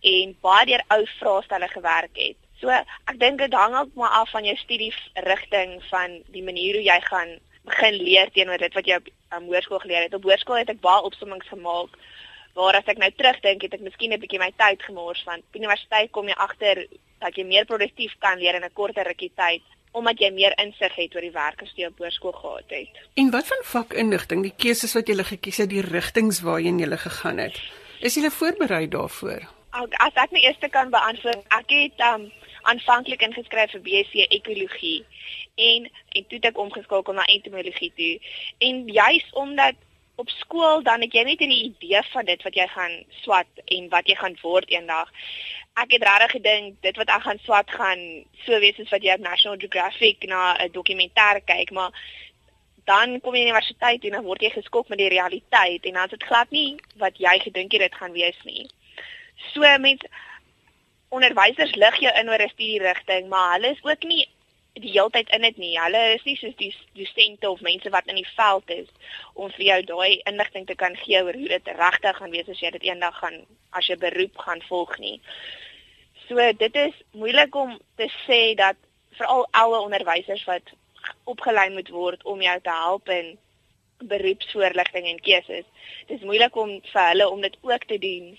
en 0.05 0.35
baie 0.41 0.65
deur 0.69 0.83
ou 0.93 1.01
vraestelle 1.17 1.67
gewerk 1.67 2.15
het. 2.21 2.39
So 2.61 2.71
ek 2.71 3.19
dink 3.19 3.41
dit 3.43 3.53
hang 3.53 3.75
ook 3.75 3.93
maar 3.99 4.15
af 4.21 4.31
van 4.31 4.47
jou 4.47 4.55
studie 4.55 4.93
rigting 5.27 5.81
van 5.91 6.21
die 6.31 6.43
manier 6.43 6.79
hoe 6.79 6.87
jy 6.87 6.99
gaan 7.09 7.37
begin 7.65 7.95
leer 7.99 8.31
teenoor 8.31 8.61
dit 8.61 8.73
wat 8.73 8.87
jy 8.87 8.99
op 9.01 9.07
um, 9.35 9.47
hoërskool 9.49 9.81
geleer 9.83 10.05
het. 10.05 10.13
Op 10.13 10.23
hoërskool 10.23 10.61
het 10.61 10.69
ek 10.71 10.83
baie 10.85 11.03
opsommings 11.03 11.47
gemaak 11.51 11.97
waar 12.55 12.79
as 12.79 12.87
ek 12.87 13.01
nou 13.01 13.11
terugdink 13.11 13.61
het 13.67 13.73
ek 13.77 13.85
miskien 13.85 14.13
'n 14.13 14.19
bietjie 14.19 14.39
my 14.39 14.51
tyd 14.57 14.81
gemors 14.83 15.23
want 15.23 15.43
by 15.51 15.59
universiteit 15.59 16.11
kom 16.11 16.27
jy 16.27 16.35
agter 16.47 16.87
dat 17.19 17.35
jy 17.35 17.43
meer 17.43 17.65
produktief 17.65 18.13
kan 18.19 18.39
leer 18.39 18.55
in 18.55 18.63
'n 18.63 18.73
korter 18.73 19.05
rukkie 19.05 19.31
tyd 19.35 19.61
omdat 19.95 20.19
jy 20.19 20.31
meer 20.35 20.53
insig 20.59 20.95
het 20.95 21.15
oor 21.15 21.23
die 21.23 21.31
werk 21.31 21.61
as 21.61 21.71
jy 21.75 21.87
op 21.87 21.97
hoërskool 21.97 22.35
gehad 22.35 22.69
het. 22.75 22.97
En 23.15 23.31
wat 23.31 23.47
van 23.47 23.63
vakinligting, 23.63 24.43
die 24.43 24.55
keuses 24.57 24.93
wat 24.93 25.07
jy 25.07 25.23
gekies 25.23 25.57
het, 25.57 25.69
die 25.69 25.81
rigtings 25.81 26.41
waarheen 26.43 26.79
jy 26.79 26.97
gegaan 26.97 27.37
het? 27.37 27.61
Is 28.01 28.15
jy 28.15 28.29
voorberei 28.29 28.87
daarvoor? 28.91 29.47
As 29.71 30.15
ek 30.15 30.31
my 30.31 30.39
eerste 30.39 30.69
kan 30.69 30.91
beantwoord, 30.91 31.47
ek 31.47 31.69
het 31.69 32.03
um 32.11 32.31
aanvanklik 32.65 33.21
ingeskryf 33.21 33.71
vir 33.75 33.83
BSc 33.85 34.27
ekologie 34.33 35.05
en 35.55 35.85
en 35.87 36.23
toe 36.27 36.39
het 36.39 36.47
ek 36.51 36.59
omgeskakel 36.59 37.13
na 37.13 37.25
entomologie 37.31 37.91
toe. 37.95 38.13
En 38.67 38.87
juis 38.91 39.25
omdat 39.33 39.75
op 40.15 40.29
skool 40.29 40.83
dan 40.83 41.01
het 41.01 41.13
jy 41.13 41.23
net 41.23 41.39
'n 41.39 41.51
idee 41.51 42.01
van 42.11 42.25
dit 42.25 42.43
wat 42.43 42.55
jy 42.55 42.67
gaan 42.67 43.03
swat 43.21 43.51
en 43.65 43.89
wat 43.89 44.07
jy 44.07 44.15
gaan 44.15 44.37
word 44.41 44.69
eendag. 44.69 45.11
Ek 45.73 45.91
het 45.91 46.03
regtig 46.03 46.31
gedink 46.31 46.81
dit 46.81 46.95
wat 46.95 47.09
ek 47.09 47.21
gaan 47.21 47.39
swat 47.43 47.71
gaan 47.71 48.25
so 48.45 48.59
wees 48.59 48.79
as 48.79 48.89
wat 48.89 49.03
jy 49.03 49.13
op 49.13 49.19
National 49.19 49.57
Geographic 49.57 50.23
na 50.23 50.55
'n 50.57 50.71
dokumentêr 50.71 51.41
kyk, 51.45 51.71
maar 51.71 51.91
dan 52.85 53.21
kom 53.21 53.35
jy 53.35 53.41
universiteit 53.41 54.03
en 54.03 54.11
dan 54.11 54.23
word 54.23 54.41
jy 54.41 54.49
geskok 54.49 54.87
met 54.87 54.97
die 54.97 55.09
realiteit 55.09 55.85
en 55.85 55.93
dan 55.93 56.03
is 56.03 56.09
dit 56.09 56.23
glad 56.23 56.49
nie 56.49 56.75
wat 56.95 57.17
jy 57.17 57.39
gedink 57.39 57.71
het 57.71 57.81
dit 57.81 57.95
gaan 57.95 58.11
wees 58.11 58.39
nie. 58.43 58.69
So 59.53 59.61
mense 59.77 60.07
onderwysers 61.09 61.75
lig 61.75 61.99
jou 61.99 62.13
in 62.19 62.29
oor 62.29 62.41
'n 62.41 62.49
studie 62.49 62.79
rigting, 62.79 63.27
maar 63.27 63.53
hulle 63.53 63.71
is 63.71 63.83
ook 63.83 64.03
nie 64.03 64.27
die 64.81 64.91
heeltyd 64.91 65.29
in 65.35 65.45
dit 65.45 65.57
nie. 65.57 65.73
Hulle 65.79 66.01
is 66.15 66.23
nie 66.27 66.35
soos 66.39 66.55
die 66.59 66.71
dosente 66.97 67.49
of 67.49 67.61
mense 67.63 67.89
wat 67.93 68.07
in 68.11 68.19
die 68.19 68.27
veld 68.35 68.71
is 68.75 68.89
om 69.33 69.51
vir 69.55 69.65
jou 69.69 69.77
daai 69.91 70.21
inligting 70.27 70.65
te 70.67 70.75
kan 70.79 70.97
gee 71.03 71.21
oor 71.23 71.37
hoe 71.37 71.51
dit 71.51 71.69
regtig 71.79 72.17
gaan 72.17 72.33
wees 72.33 72.49
as 72.51 72.63
jy 72.63 72.73
dit 72.75 72.89
eendag 72.89 73.15
gaan 73.21 73.39
as 73.79 73.87
jy 73.87 73.97
beroep 74.01 74.43
gaan 74.47 74.63
volg 74.67 74.97
nie. 74.99 75.15
So 76.27 76.51
dit 76.59 76.81
is 76.81 76.97
moeilik 77.13 77.55
om 77.55 77.77
te 78.01 78.09
sê 78.25 78.41
dat 78.59 78.79
veral 79.15 79.47
ouer 79.63 79.85
onderwysers 79.85 80.43
wat 80.49 80.75
opgelei 81.23 81.69
moet 81.71 81.89
word 81.93 82.23
om 82.23 82.41
jou 82.41 82.59
te 82.61 82.75
help 82.83 83.09
in 83.09 83.35
beroepsvoorligting 84.03 85.07
en 85.07 85.21
keuses. 85.23 85.67
Dit 86.07 86.19
is 86.19 86.27
moeilik 86.27 86.55
om 86.55 86.81
vir 86.91 87.07
hulle 87.13 87.29
om 87.29 87.41
dit 87.41 87.55
ook 87.63 87.87
te 87.87 87.99
doen 88.01 88.33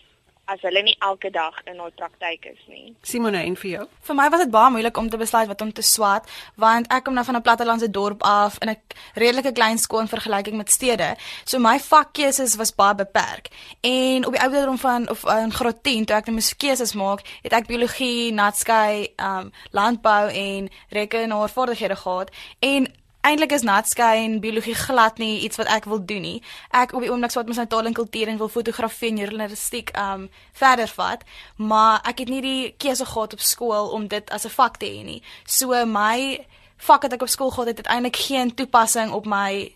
as 0.47 0.63
hulle 0.63 0.83
nie 0.87 0.95
elke 1.03 1.31
dag 1.35 1.57
in 1.67 1.81
hul 1.83 1.91
praktyk 1.99 2.47
is 2.53 2.61
nie. 2.71 2.95
Simone 3.03 3.43
en 3.43 3.57
vir 3.59 3.71
jou? 3.71 3.87
Vir 4.07 4.19
my 4.19 4.27
was 4.31 4.45
dit 4.45 4.53
baie 4.55 4.71
moeilik 4.71 4.99
om 5.01 5.09
te 5.11 5.19
besluit 5.19 5.49
wat 5.51 5.63
om 5.65 5.73
te 5.75 5.83
swat, 5.83 6.29
want 6.63 6.87
ek 6.95 7.05
kom 7.05 7.15
nou 7.15 7.25
van 7.27 7.37
'n 7.37 7.43
plattelandse 7.43 7.91
dorp 7.91 8.23
af 8.23 8.59
in 8.63 8.71
'n 8.71 8.77
redelike 9.15 9.53
klein 9.53 9.79
skool 9.79 10.01
in 10.01 10.09
vergelyking 10.09 10.57
met 10.57 10.71
stede. 10.71 11.17
So 11.45 11.59
my 11.59 11.79
vakkeuses 11.79 12.57
was 12.57 12.75
baie 12.75 12.95
beperk. 12.95 13.49
En 13.81 14.27
op 14.27 14.33
die 14.33 14.43
ouderdom 14.43 14.79
van 14.79 15.11
of 15.11 15.25
in 15.25 15.53
graad 15.53 15.83
10 15.83 16.05
toe 16.05 16.17
ek 16.17 16.27
nou 16.27 16.37
moes 16.37 16.57
keuses 16.57 16.95
maak, 16.95 17.21
het 17.43 17.53
ek 17.53 17.67
biologie, 17.67 18.33
natskei, 18.33 19.13
um 19.17 19.53
landbou 19.71 20.31
en 20.31 20.71
rekenaarvaardighede 20.91 21.97
gehad 21.97 22.31
en 22.61 22.87
eintlik 23.27 23.53
is 23.53 23.65
natskei 23.67 24.25
en 24.25 24.41
biologie 24.41 24.75
glad 24.75 25.19
nie 25.19 25.41
iets 25.47 25.59
wat 25.61 25.71
ek 25.73 25.89
wil 25.91 26.03
doen 26.05 26.23
nie. 26.23 26.43
Ek 26.71 26.93
op 26.95 27.03
die 27.03 27.11
oomblik 27.11 27.35
swat 27.35 27.49
met 27.51 27.59
my 27.59 27.67
taal 27.71 27.89
en 27.91 27.97
kultuur 27.97 28.31
en 28.31 28.39
wil 28.39 28.53
fotografie 28.53 29.11
en 29.11 29.23
journalistiek 29.25 29.91
um 29.99 30.29
verder 30.57 30.91
vat, 30.99 31.25
maar 31.57 32.01
ek 32.07 32.23
het 32.25 32.31
nie 32.33 32.43
die 32.45 32.75
keuse 32.79 33.07
gehad 33.07 33.35
op 33.35 33.43
skool 33.43 33.91
om 33.97 34.07
dit 34.09 34.31
as 34.31 34.47
'n 34.47 34.55
vak 34.59 34.79
te 34.79 34.87
hê 34.87 35.03
nie. 35.05 35.23
So 35.47 35.87
my 35.87 36.47
vak 36.77 37.03
wat 37.03 37.12
ek 37.12 37.23
op 37.23 37.29
skool 37.29 37.51
gehad 37.51 37.67
het, 37.67 37.79
het 37.79 37.87
eintlik 37.87 38.17
geen 38.17 38.55
toepassing 38.55 39.12
op 39.12 39.27
my 39.27 39.73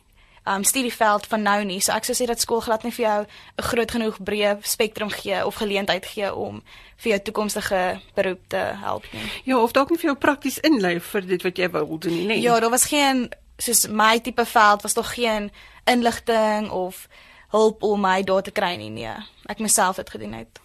um 0.50 0.64
studieveld 0.64 1.26
van 1.26 1.42
nou 1.42 1.64
nie. 1.64 1.80
So 1.80 1.92
ek 1.92 2.04
sou 2.04 2.16
sê 2.16 2.26
dat 2.26 2.40
skool 2.40 2.60
glad 2.60 2.82
nie 2.84 2.92
vir 2.92 3.04
jou 3.04 3.20
'n 3.58 3.62
groot 3.62 3.90
genoeg 3.90 4.16
breë 4.18 4.58
spektrum 4.62 5.10
gee 5.10 5.46
of 5.46 5.54
geleentheid 5.54 6.06
gee 6.06 6.34
om 6.34 6.62
vir 6.96 7.10
jou 7.10 7.20
toekomstige 7.20 8.00
beroep 8.14 8.40
te 8.48 8.56
help 8.56 9.04
nie. 9.12 9.30
Ja, 9.44 9.58
of 9.58 9.72
dalk 9.72 9.90
nie 9.90 9.98
vir 9.98 10.10
jou 10.10 10.18
prakties 10.18 10.58
inlei 10.58 11.00
vir 11.00 11.26
dit 11.26 11.42
wat 11.42 11.56
jy 11.56 11.70
wou 11.70 11.98
doen 11.98 12.12
nie, 12.12 12.26
nee. 12.26 12.40
Ja, 12.40 12.60
daar 12.60 12.70
was 12.70 12.84
geen 12.84 13.28
soos 13.58 13.86
my 13.88 14.18
tipe 14.18 14.44
veld 14.44 14.82
was 14.82 14.92
tog 14.92 15.14
geen 15.14 15.50
inligting 15.84 16.70
of 16.70 17.08
hulp 17.50 17.82
om 17.82 18.00
my 18.00 18.22
daar 18.22 18.42
te 18.42 18.50
kry 18.54 18.76
nie. 18.78 18.90
Nee, 18.94 19.14
ek 19.50 19.58
myself 19.58 19.96
het 19.96 20.10
gedoen 20.10 20.36
het. 20.38 20.60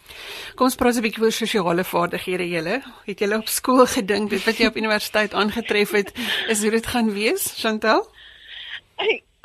Kom 0.56 0.70
ons 0.70 0.76
praat 0.76 0.96
'n 0.96 1.02
bietjie 1.02 1.24
oor 1.24 1.32
sosiale 1.32 1.84
vaardighede 1.84 2.48
julle. 2.48 2.84
Het 3.06 3.20
julle 3.20 3.38
op 3.38 3.48
skool 3.48 3.86
gedink 3.98 4.30
dit 4.30 4.44
wat 4.46 4.58
jy 4.58 4.68
op 4.68 4.78
universiteit 4.78 5.34
aangetref 5.34 5.92
het 5.92 6.14
is 6.48 6.62
hoe 6.62 6.72
dit 6.72 6.86
gaan 6.86 7.14
wees, 7.14 7.54
Chantel? 7.58 8.08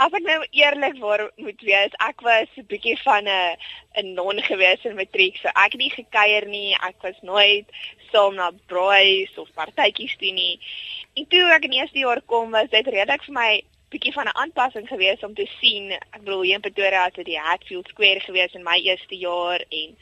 As 0.00 0.14
ek 0.16 0.22
nou 0.24 0.38
eerlik 0.56 0.94
waar 0.96 1.26
moet 1.44 1.62
wees, 1.68 1.96
ek 2.00 2.22
was 2.24 2.48
'n 2.56 2.64
bietjie 2.72 2.96
van 3.04 3.26
'n 3.28 3.56
'n 4.00 4.14
non 4.14 4.38
gewees 4.48 4.84
in 4.88 4.94
matriek. 4.96 5.36
So 5.36 5.48
ek 5.48 5.72
het 5.72 5.80
nie 5.80 5.90
gekuier 5.90 6.46
nie. 6.48 6.72
Ek 6.88 6.96
was 7.02 7.18
nooit 7.20 7.66
saam 8.12 8.34
na 8.34 8.50
braais 8.66 9.36
of 9.36 9.52
partytjies 9.52 10.16
toe 10.16 10.32
nie. 10.32 10.58
En 11.14 11.26
toe 11.28 11.52
ek 11.52 11.64
in 11.64 11.72
eerste 11.72 11.98
jaar 11.98 12.22
kom, 12.22 12.50
was 12.50 12.70
dit 12.70 12.86
redelik 12.86 13.24
vir 13.24 13.34
my 13.34 13.62
bietjie 13.90 14.12
van 14.12 14.26
'n 14.26 14.38
aanpassing 14.42 14.88
geweest 14.88 15.22
om 15.22 15.34
te 15.34 15.46
sien. 15.60 15.92
Ek 15.92 16.24
bedoel 16.24 16.42
hier 16.42 16.54
in 16.54 16.60
Pretoria 16.60 17.04
het 17.04 17.24
die 17.24 17.38
Hatfield 17.38 17.88
Square 17.88 18.20
gewees 18.20 18.54
in 18.54 18.64
my 18.64 18.78
eerste 18.80 19.16
jaar 19.16 19.60
en 19.68 19.96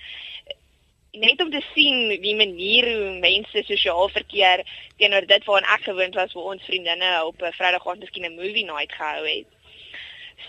net 1.12 1.40
om 1.40 1.50
te 1.50 1.62
sien 1.74 2.20
die 2.22 2.36
manier 2.36 2.84
hoe 2.84 3.18
mense 3.18 3.62
sosiaal 3.64 4.08
verkeer 4.08 4.62
teenoor 4.96 5.26
dit 5.26 5.44
waaraan 5.44 5.74
ek 5.74 5.82
gewoond 5.82 6.14
was 6.14 6.32
waar 6.32 6.54
ons 6.54 6.64
vriendinne 6.64 7.24
op 7.24 7.42
'n 7.42 7.52
Vrydag 7.52 7.86
aand 7.86 8.00
miskien 8.00 8.24
'n 8.24 8.34
movie 8.34 8.64
night 8.64 8.92
gehou 8.92 9.26
het. 9.26 9.57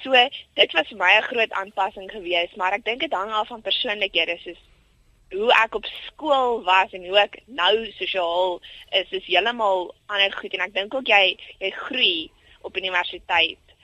So 0.04 0.12
dit 0.54 0.72
was 0.74 0.88
vir 0.88 0.98
my 0.98 1.14
'n 1.18 1.28
groot 1.30 1.52
aanpassing 1.52 2.12
geweest, 2.12 2.56
maar 2.56 2.74
ek 2.74 2.86
dink 2.86 3.00
dit 3.00 3.14
hang 3.14 3.32
af 3.32 3.48
van 3.48 3.62
persoonlikhede 3.62 4.38
soos 4.38 4.62
hoe 5.32 5.52
ek 5.54 5.76
op 5.76 5.86
skool 5.86 6.64
was 6.64 6.94
en 6.98 7.06
hoe 7.06 7.20
ek 7.20 7.42
nou 7.46 7.74
sosiaal 7.98 8.62
is 9.00 9.12
is 9.12 9.26
heeltemal 9.26 9.96
ander 10.06 10.34
goed 10.34 10.54
en 10.54 10.64
ek 10.66 10.74
dink 10.74 10.94
ook 10.94 11.08
jy 11.08 11.38
jy 11.60 11.70
groei 11.72 12.32
op 12.62 12.78
universiteit. 12.78 13.76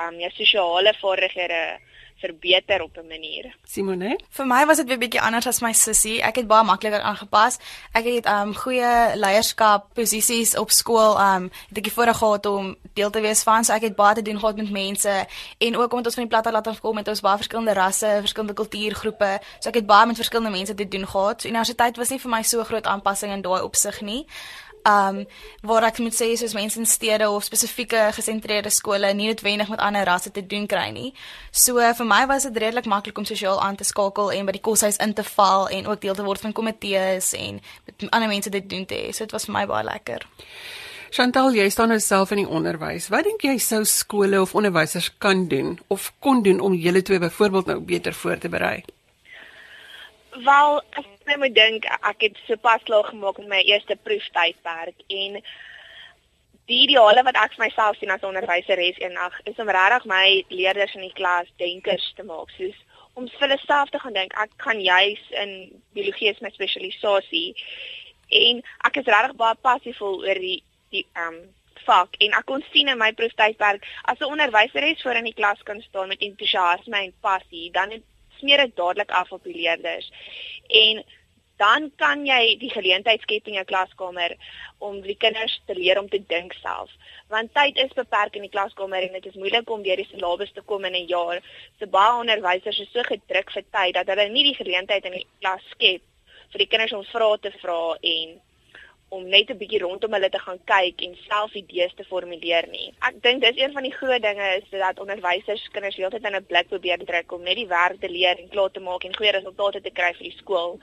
Um 0.00 0.20
jou 0.20 0.30
sosiale 0.30 0.94
vaardighede 1.00 1.78
verbeter 2.24 2.82
op 2.82 2.96
'n 2.96 3.06
manier. 3.08 3.54
Simone, 3.64 4.18
vir 4.30 4.46
my 4.46 4.66
was 4.66 4.76
dit 4.76 4.86
weer 4.86 4.98
bietjie 4.98 5.20
anders 5.20 5.46
as 5.46 5.60
my 5.60 5.72
sussie. 5.72 6.22
Ek 6.22 6.36
het 6.36 6.46
baie 6.46 6.64
makliker 6.64 7.00
aangepas. 7.00 7.58
Ek 7.92 8.04
het 8.04 8.26
um 8.26 8.54
goeie 8.54 9.16
leierskap 9.16 9.94
posisies 9.94 10.56
op 10.56 10.70
skool 10.70 11.18
um 11.20 11.50
het 11.68 11.78
ek 11.78 11.92
voorreg 11.92 12.16
gehad 12.16 12.46
om 12.46 12.76
deel 12.94 13.10
te 13.10 13.20
wees 13.20 13.42
van. 13.42 13.64
So 13.64 13.72
ek 13.72 13.82
het 13.82 13.96
baie 13.96 14.14
te 14.14 14.22
doen 14.22 14.38
gehad 14.38 14.56
met 14.56 14.70
mense 14.70 15.26
en 15.58 15.76
ook 15.76 15.92
omdat 15.92 16.06
ons 16.06 16.14
van 16.14 16.24
die 16.24 16.32
platte 16.32 16.50
laat 16.50 16.66
afkom 16.66 16.94
met 16.94 17.08
ons 17.08 17.20
baie 17.20 17.36
verskillende 17.36 17.72
rasse, 17.72 18.18
verskillende 18.20 18.54
kultuurgroepe. 18.54 19.40
So 19.60 19.68
ek 19.68 19.74
het 19.74 19.86
baie 19.86 20.06
met 20.06 20.16
verskillende 20.16 20.56
mense 20.56 20.74
te 20.74 20.88
doen 20.88 21.06
gehad. 21.06 21.40
So 21.40 21.48
universiteit 21.48 21.96
was 21.96 22.08
nie 22.08 22.20
vir 22.20 22.30
my 22.30 22.42
so 22.42 22.64
groot 22.64 22.86
aanpassing 22.86 23.32
in 23.32 23.42
daai 23.42 23.62
opsig 23.62 24.00
nie 24.00 24.26
um 24.84 25.24
waar 25.62 25.86
ek 25.88 25.98
moet 25.98 26.14
sê 26.14 26.30
soos 26.36 26.54
mense 26.54 26.78
in 26.78 26.86
stede 26.86 27.28
of 27.30 27.44
spesifieke 27.44 28.10
gesentreerde 28.12 28.70
skole 28.70 29.12
nie 29.14 29.30
noodwendig 29.30 29.68
met 29.72 29.80
ander 29.80 30.04
rasse 30.04 30.30
te 30.30 30.46
doen 30.46 30.66
kry 30.66 30.90
nie. 30.92 31.12
So 31.50 31.80
vir 31.80 32.06
my 32.06 32.26
was 32.28 32.44
dit 32.44 32.56
redelik 32.56 32.86
maklik 32.86 33.18
om 33.18 33.24
sosiaal 33.24 33.60
aan 33.60 33.76
te 33.76 33.84
skakel 33.84 34.32
en 34.32 34.46
by 34.46 34.52
die 34.52 34.64
koshuis 34.64 35.00
in 35.00 35.14
te 35.14 35.24
val 35.24 35.68
en 35.68 35.86
ook 35.86 36.00
deel 36.00 36.14
te 36.14 36.24
word 36.24 36.40
van 36.40 36.52
komitees 36.52 37.32
en 37.32 37.60
met 37.86 38.08
ander 38.10 38.28
mense 38.28 38.50
te 38.50 38.66
doen 38.66 38.86
te 38.86 38.94
hê. 38.94 39.12
So 39.12 39.24
dit 39.24 39.32
was 39.32 39.48
vir 39.48 39.56
my 39.56 39.66
baie 39.66 39.84
lekker. 39.84 40.28
Chantal, 41.14 41.54
jy 41.54 41.68
staan 41.70 41.92
nou 41.94 42.00
self 42.02 42.32
in 42.34 42.40
die 42.42 42.50
onderwys. 42.50 43.06
Wat 43.12 43.22
dink 43.22 43.44
jy 43.46 43.54
sou 43.62 43.84
skole 43.86 44.40
of 44.42 44.54
onderwysers 44.58 45.12
kan 45.22 45.46
doen 45.48 45.76
of 45.94 46.08
kon 46.18 46.42
doen 46.42 46.58
om 46.60 46.74
julle 46.74 47.04
twee 47.06 47.22
byvoorbeeld 47.22 47.70
nou 47.70 47.78
beter 47.78 48.14
voor 48.18 48.38
te 48.42 48.50
berei? 48.50 48.82
Wel, 50.42 50.82
as 50.98 51.06
ek 51.26 51.38
moet 51.40 51.54
dink, 51.54 51.86
ek 51.86 52.26
het 52.26 52.40
sopas 52.48 52.82
klaar 52.88 53.06
gemaak 53.08 53.38
met 53.38 53.48
my 53.48 53.60
eerste 53.64 53.96
proeftydperk 54.06 55.06
en 55.08 55.40
die 56.68 56.80
ideale 56.86 57.24
wat 57.26 57.38
ek 57.40 57.56
vir 57.56 57.66
myself 57.66 57.98
sien 57.98 58.12
as 58.12 58.24
onderwyser 58.24 58.80
is 58.80 59.00
eendag 59.02 59.36
is 59.50 59.58
om 59.60 59.72
regtig 59.76 60.06
my 60.08 60.26
leerders 60.48 60.94
in 60.96 61.04
die 61.06 61.16
klas 61.16 61.50
denkers 61.60 62.06
te 62.16 62.24
maak, 62.28 62.52
soos 62.56 62.76
om 63.14 63.28
vir 63.28 63.44
hulle 63.46 63.58
self 63.62 63.90
te 63.92 64.00
gaan 64.02 64.16
dink. 64.16 64.32
Ek 64.40 64.54
kan 64.62 64.80
juis 64.80 65.20
in 65.42 65.52
biologie 65.96 66.32
is 66.32 66.40
my 66.42 66.50
spesialisasie 66.54 67.52
en 68.44 68.62
ek 68.88 69.02
is 69.02 69.10
regtig 69.10 69.36
baie 69.40 69.60
passievol 69.66 70.24
oor 70.24 70.40
die 70.40 70.60
die 70.94 71.04
um, 71.18 71.42
vak 71.84 72.16
en 72.24 72.34
ek 72.38 72.48
kon 72.48 72.64
sien 72.72 72.88
in 72.88 73.00
my 73.00 73.10
proeftydperk 73.18 73.84
as 74.10 74.20
'n 74.20 74.32
onderwyser 74.32 74.84
is 74.88 75.02
voor 75.02 75.20
in 75.20 75.28
die 75.30 75.38
klas 75.40 75.62
kan 75.62 75.80
staan 75.82 76.08
met 76.08 76.22
entoesiasme 76.22 76.98
en 76.98 77.14
passie, 77.20 77.70
dan 77.70 77.90
het 77.90 78.02
smeer 78.38 78.58
dit 78.66 78.76
dadelik 78.76 79.10
af 79.10 79.32
op 79.32 79.44
die 79.44 79.56
leerders. 79.56 80.10
En 80.74 81.04
dan 81.56 81.90
kan 81.96 82.24
jy 82.26 82.56
die 82.58 82.70
geleentheid 82.70 83.22
skep 83.22 83.46
in 83.46 83.58
jou 83.58 83.64
klaskamer 83.68 84.34
om 84.82 85.00
die 85.04 85.16
kinders 85.16 85.54
te 85.68 85.76
leer 85.78 86.00
om 86.00 86.08
te 86.10 86.18
dink 86.32 86.56
self. 86.58 86.90
Want 87.30 87.52
tyd 87.54 87.78
is 87.78 87.94
beperk 87.94 88.34
in 88.34 88.46
die 88.46 88.50
klaskamer 88.50 89.06
en 89.06 89.14
dit 89.14 89.28
is 89.30 89.38
moeilik 89.38 89.70
om 89.70 89.84
deur 89.86 90.02
die 90.02 90.08
syllabus 90.10 90.52
te 90.52 90.64
kom 90.66 90.84
in 90.84 90.96
'n 90.98 91.06
jaar. 91.06 91.42
So 91.78 91.86
baie 91.86 92.18
onderwysers 92.20 92.80
is 92.80 92.90
so 92.92 93.02
gedruk 93.02 93.50
vir 93.50 93.64
tyd 93.70 93.94
dat 93.94 94.10
hulle 94.10 94.28
nie 94.28 94.44
die 94.50 94.58
geleentheid 94.62 95.04
in 95.04 95.12
die 95.20 95.26
klas 95.40 95.62
skep 95.70 96.02
vir 96.50 96.58
die 96.58 96.70
kinders 96.70 96.92
om 96.92 97.04
vrae 97.04 97.38
te 97.38 97.52
vra 97.62 97.96
en 98.00 98.40
om 99.16 99.28
net 99.34 99.50
'n 99.50 99.60
bietjie 99.62 99.82
rondom 99.82 100.12
hulle 100.16 100.30
te 100.30 100.42
gaan 100.46 100.60
kyk 100.72 101.02
en 101.06 101.16
self 101.28 101.54
idees 101.62 101.94
te 101.94 102.04
formuleer 102.04 102.66
nie. 102.70 102.88
Ek 103.08 103.22
dink 103.22 103.42
dis 103.42 103.60
een 103.62 103.72
van 103.72 103.82
die 103.82 103.96
groot 104.00 104.22
dinge 104.22 104.48
is 104.58 104.68
dat 104.70 105.00
onderwysers 105.04 105.68
kinders 105.72 105.96
heeltyd 105.96 106.26
in 106.26 106.36
'n 106.36 106.46
blik 106.50 106.68
probeer 106.68 106.98
druk 107.04 107.32
om 107.32 107.42
net 107.42 107.56
die 107.56 107.72
werk 107.78 108.00
te 108.00 108.08
leer 108.08 108.38
en 108.38 108.48
klaar 108.48 108.70
te 108.70 108.80
maak 108.80 109.04
en 109.04 109.16
goeie 109.16 109.32
resultate 109.32 109.80
te 109.80 109.90
kry 109.90 110.12
vir 110.18 110.28
die 110.30 110.38
skool. 110.42 110.80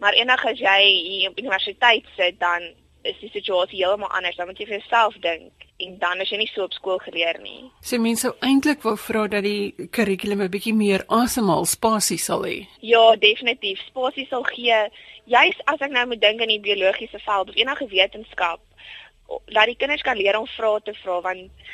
Maar 0.00 0.14
eendag 0.14 0.44
as 0.46 0.58
jy 0.58 0.80
hier 1.08 1.30
op 1.30 1.38
universiteit 1.38 2.04
sit, 2.16 2.40
dan 2.40 2.62
is 3.02 3.18
die 3.20 3.30
situasie 3.32 3.80
heeltemal 3.80 4.08
anders. 4.08 4.36
Dan 4.36 4.46
moet 4.46 4.58
jy 4.58 4.66
vir 4.66 4.78
jouself 4.78 5.16
dink 5.24 5.66
en 5.80 5.96
dan 5.98 6.20
as 6.20 6.30
jy 6.32 6.40
nie 6.40 6.50
so 6.52 6.66
op 6.66 6.74
skool 6.76 6.98
geleer 7.00 7.38
nie. 7.40 7.70
So 7.84 8.00
mense 8.02 8.26
sou 8.26 8.34
eintlik 8.44 8.84
wou 8.84 8.96
vra 9.00 9.26
dat 9.32 9.44
die 9.44 9.88
kurrikulum 9.96 10.42
'n 10.42 10.52
bietjie 10.52 10.74
meer 10.74 11.04
asemhaal 11.08 11.64
spasie 11.64 12.18
sal 12.18 12.44
hê. 12.44 12.66
Ja, 12.80 13.16
definitief. 13.16 13.78
Spasie 13.88 14.26
sal 14.28 14.42
gee. 14.42 14.90
Juis 15.30 15.58
as 15.70 15.82
ek 15.84 15.92
nou 15.94 16.08
moet 16.10 16.22
dink 16.22 16.40
aan 16.42 16.50
die 16.50 16.62
biologiese 16.62 17.20
veld 17.22 17.52
of 17.52 17.58
enige 17.58 17.86
wetenskap, 17.92 18.62
dat 19.54 19.68
die 19.70 19.76
kinders 19.78 20.02
kan 20.02 20.18
leer 20.18 20.38
om 20.38 20.48
vrae 20.56 20.80
te 20.82 20.94
vra 21.04 21.20
want 21.26 21.68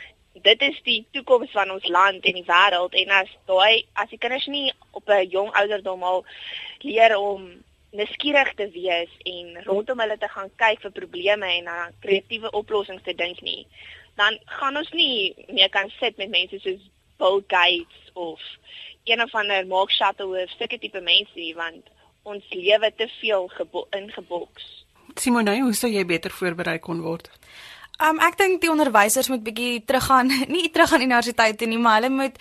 dit 0.44 0.64
is 0.66 0.80
die 0.84 0.98
toekoms 1.16 1.54
van 1.56 1.70
ons 1.72 1.86
land 1.88 2.26
en 2.28 2.36
die 2.36 2.44
wêreld. 2.44 2.98
En 3.00 3.14
as 3.22 3.30
daai 3.48 3.86
as 4.02 4.10
die 4.12 4.20
kinders 4.20 4.44
nie 4.52 4.72
op 4.92 5.08
'n 5.08 5.30
jong 5.32 5.50
ouderdom 5.60 6.02
al 6.02 6.24
leer 6.84 7.16
om 7.16 7.48
nuuskierig 7.96 8.52
te 8.54 8.68
wees 8.70 9.12
en 9.24 9.64
rondom 9.64 10.00
hulle 10.00 10.18
te 10.18 10.28
gaan 10.28 10.50
kyk 10.56 10.80
vir 10.80 10.92
probleme 11.00 11.46
en 11.46 11.64
na 11.64 11.90
kreatiewe 12.00 12.50
oplossings 12.50 13.02
te 13.02 13.14
dink 13.14 13.40
nie, 13.40 13.66
dan 14.16 14.38
gaan 14.44 14.76
ons 14.76 14.92
nie 14.92 15.34
meer 15.48 15.68
kan 15.68 15.90
sit 16.00 16.16
met 16.16 16.28
mense 16.28 16.58
soos 16.58 16.90
Bill 17.16 17.40
Gates 17.46 18.12
of 18.12 18.40
een 19.04 19.22
of 19.22 19.34
ander 19.34 19.66
Mark 19.66 19.90
Shuttle 19.90 20.42
of 20.42 20.50
sulke 20.50 20.78
tipe 20.78 21.00
mense 21.00 21.32
nie, 21.34 21.54
want 21.54 21.88
ons 22.26 22.44
lewe 22.50 22.90
te 22.96 23.08
veel 23.20 23.48
ingeboks. 23.98 24.66
Simone, 25.16 25.54
hoe 25.62 25.74
sou 25.74 25.90
jy 25.90 26.04
beter 26.04 26.34
voorberei 26.34 26.78
kon 26.82 27.00
word? 27.04 27.30
Um 28.02 28.18
ek 28.20 28.36
dink 28.36 28.60
die 28.60 28.70
onderwysers 28.72 29.30
moet 29.32 29.44
bietjie 29.46 29.84
teruggaan, 29.88 30.32
nie 30.54 30.68
teruggaan 30.70 31.06
universiteit 31.06 31.58
toe 31.58 31.68
nie, 31.70 31.80
maar 31.80 32.00
hulle 32.00 32.12
moet 32.12 32.40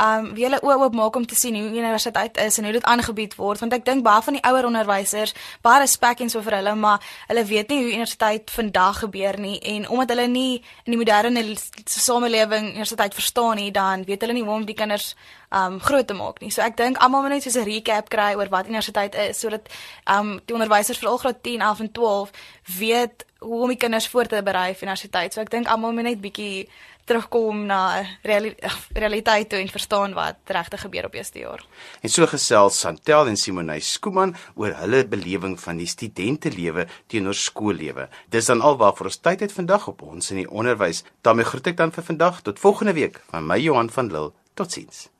um 0.00 0.34
wie 0.34 0.44
hulle 0.44 0.62
oop 0.62 0.94
maak 0.94 1.16
om 1.16 1.26
te 1.26 1.34
sien 1.34 1.54
hoe 1.54 1.68
universiteit 1.68 2.36
is 2.36 2.58
en 2.58 2.64
hoe 2.64 2.72
dit 2.72 2.84
aangebied 2.84 3.36
word 3.36 3.60
want 3.60 3.72
ek 3.72 3.84
dink 3.84 4.04
baie 4.04 4.22
van 4.22 4.38
die 4.38 4.44
ouer 4.48 4.66
onderwysers 4.66 5.34
baie 5.62 5.82
respek 5.82 6.20
en 6.20 6.30
so 6.32 6.40
vir 6.42 6.56
hulle 6.60 6.74
maar 6.74 7.02
hulle 7.28 7.44
weet 7.44 7.68
nie 7.68 7.82
hoe 7.82 7.92
universiteit 7.92 8.50
vandag 8.50 9.02
gebeur 9.04 9.38
nie 9.38 9.58
en 9.74 9.88
omdat 9.88 10.16
hulle 10.16 10.28
nie 10.28 10.62
in 10.84 10.96
die 10.96 11.00
moderne 11.00 11.44
samelewing 11.84 12.72
universiteit 12.72 13.14
verstaan 13.14 13.56
nie 13.56 13.70
dan 13.70 14.04
weet 14.08 14.20
hulle 14.20 14.32
nie 14.32 14.42
hoe 14.42 14.54
om 14.54 14.66
die 14.66 14.78
kinders 14.78 15.14
um 15.52 15.80
groot 15.80 16.06
te 16.06 16.14
maak 16.14 16.40
nie. 16.40 16.50
So 16.50 16.62
ek 16.64 16.76
dink 16.76 16.98
almal 17.02 17.22
moet 17.22 17.36
net 17.36 17.44
so 17.44 17.60
'n 17.60 17.68
recap 17.68 18.08
kry 18.08 18.32
oor 18.34 18.48
wat 18.48 18.66
universiteit 18.66 19.14
is 19.14 19.40
sodat 19.40 19.68
um 20.06 20.40
die 20.46 20.54
onderwysers 20.54 20.98
veral 20.98 21.18
graad 21.18 21.42
10, 21.42 21.60
11 21.60 21.80
en 21.80 21.92
12 21.92 22.30
weet 22.78 23.26
hoe 23.40 23.62
om 23.62 23.68
die 23.68 23.76
kinders 23.76 24.08
voor 24.08 24.26
te 24.26 24.42
berei 24.42 24.74
vir 24.74 24.82
universiteit. 24.88 25.32
So 25.32 25.40
ek 25.40 25.50
dink 25.50 25.66
almal 25.66 25.92
moet 25.92 26.04
net 26.04 26.20
bietjie 26.20 26.68
terugkom 27.04 27.64
na 27.66 28.02
reali 28.22 28.54
realiteit 28.94 29.48
toe 29.48 29.58
en 29.58 29.68
verstaan 29.68 30.14
wat 30.14 30.36
regtig 30.56 30.84
gebeur 30.86 31.08
op 31.08 31.14
eerste 31.14 31.38
jaar. 31.38 31.64
En 32.00 32.08
so 32.08 32.26
gesels 32.26 32.80
Santel 32.80 33.26
en 33.26 33.36
Simonay 33.36 33.80
Skooman 33.80 34.34
oor 34.54 34.74
hulle 34.82 35.04
belewing 35.06 35.58
van 35.60 35.80
die 35.82 35.88
studentelewe 35.90 36.86
teenoor 37.06 37.38
skoollewe. 37.38 38.08
Dis 38.30 38.50
dan 38.50 38.60
alwaar 38.60 38.94
ons 39.02 39.20
tyd 39.20 39.40
het 39.40 39.52
vandag 39.52 39.88
op 39.88 40.02
ons 40.02 40.30
in 40.30 40.44
die 40.44 40.50
onderwys. 40.50 41.04
daarmee 41.22 41.44
groet 41.44 41.66
ek 41.66 41.76
dan 41.76 41.92
vir 41.92 42.04
vandag 42.04 42.42
tot 42.42 42.58
volgende 42.58 42.92
week 42.92 43.22
van 43.30 43.46
my 43.46 43.58
Johan 43.58 43.90
van 43.90 44.12
Lille. 44.12 44.32
Totsiens. 44.54 45.11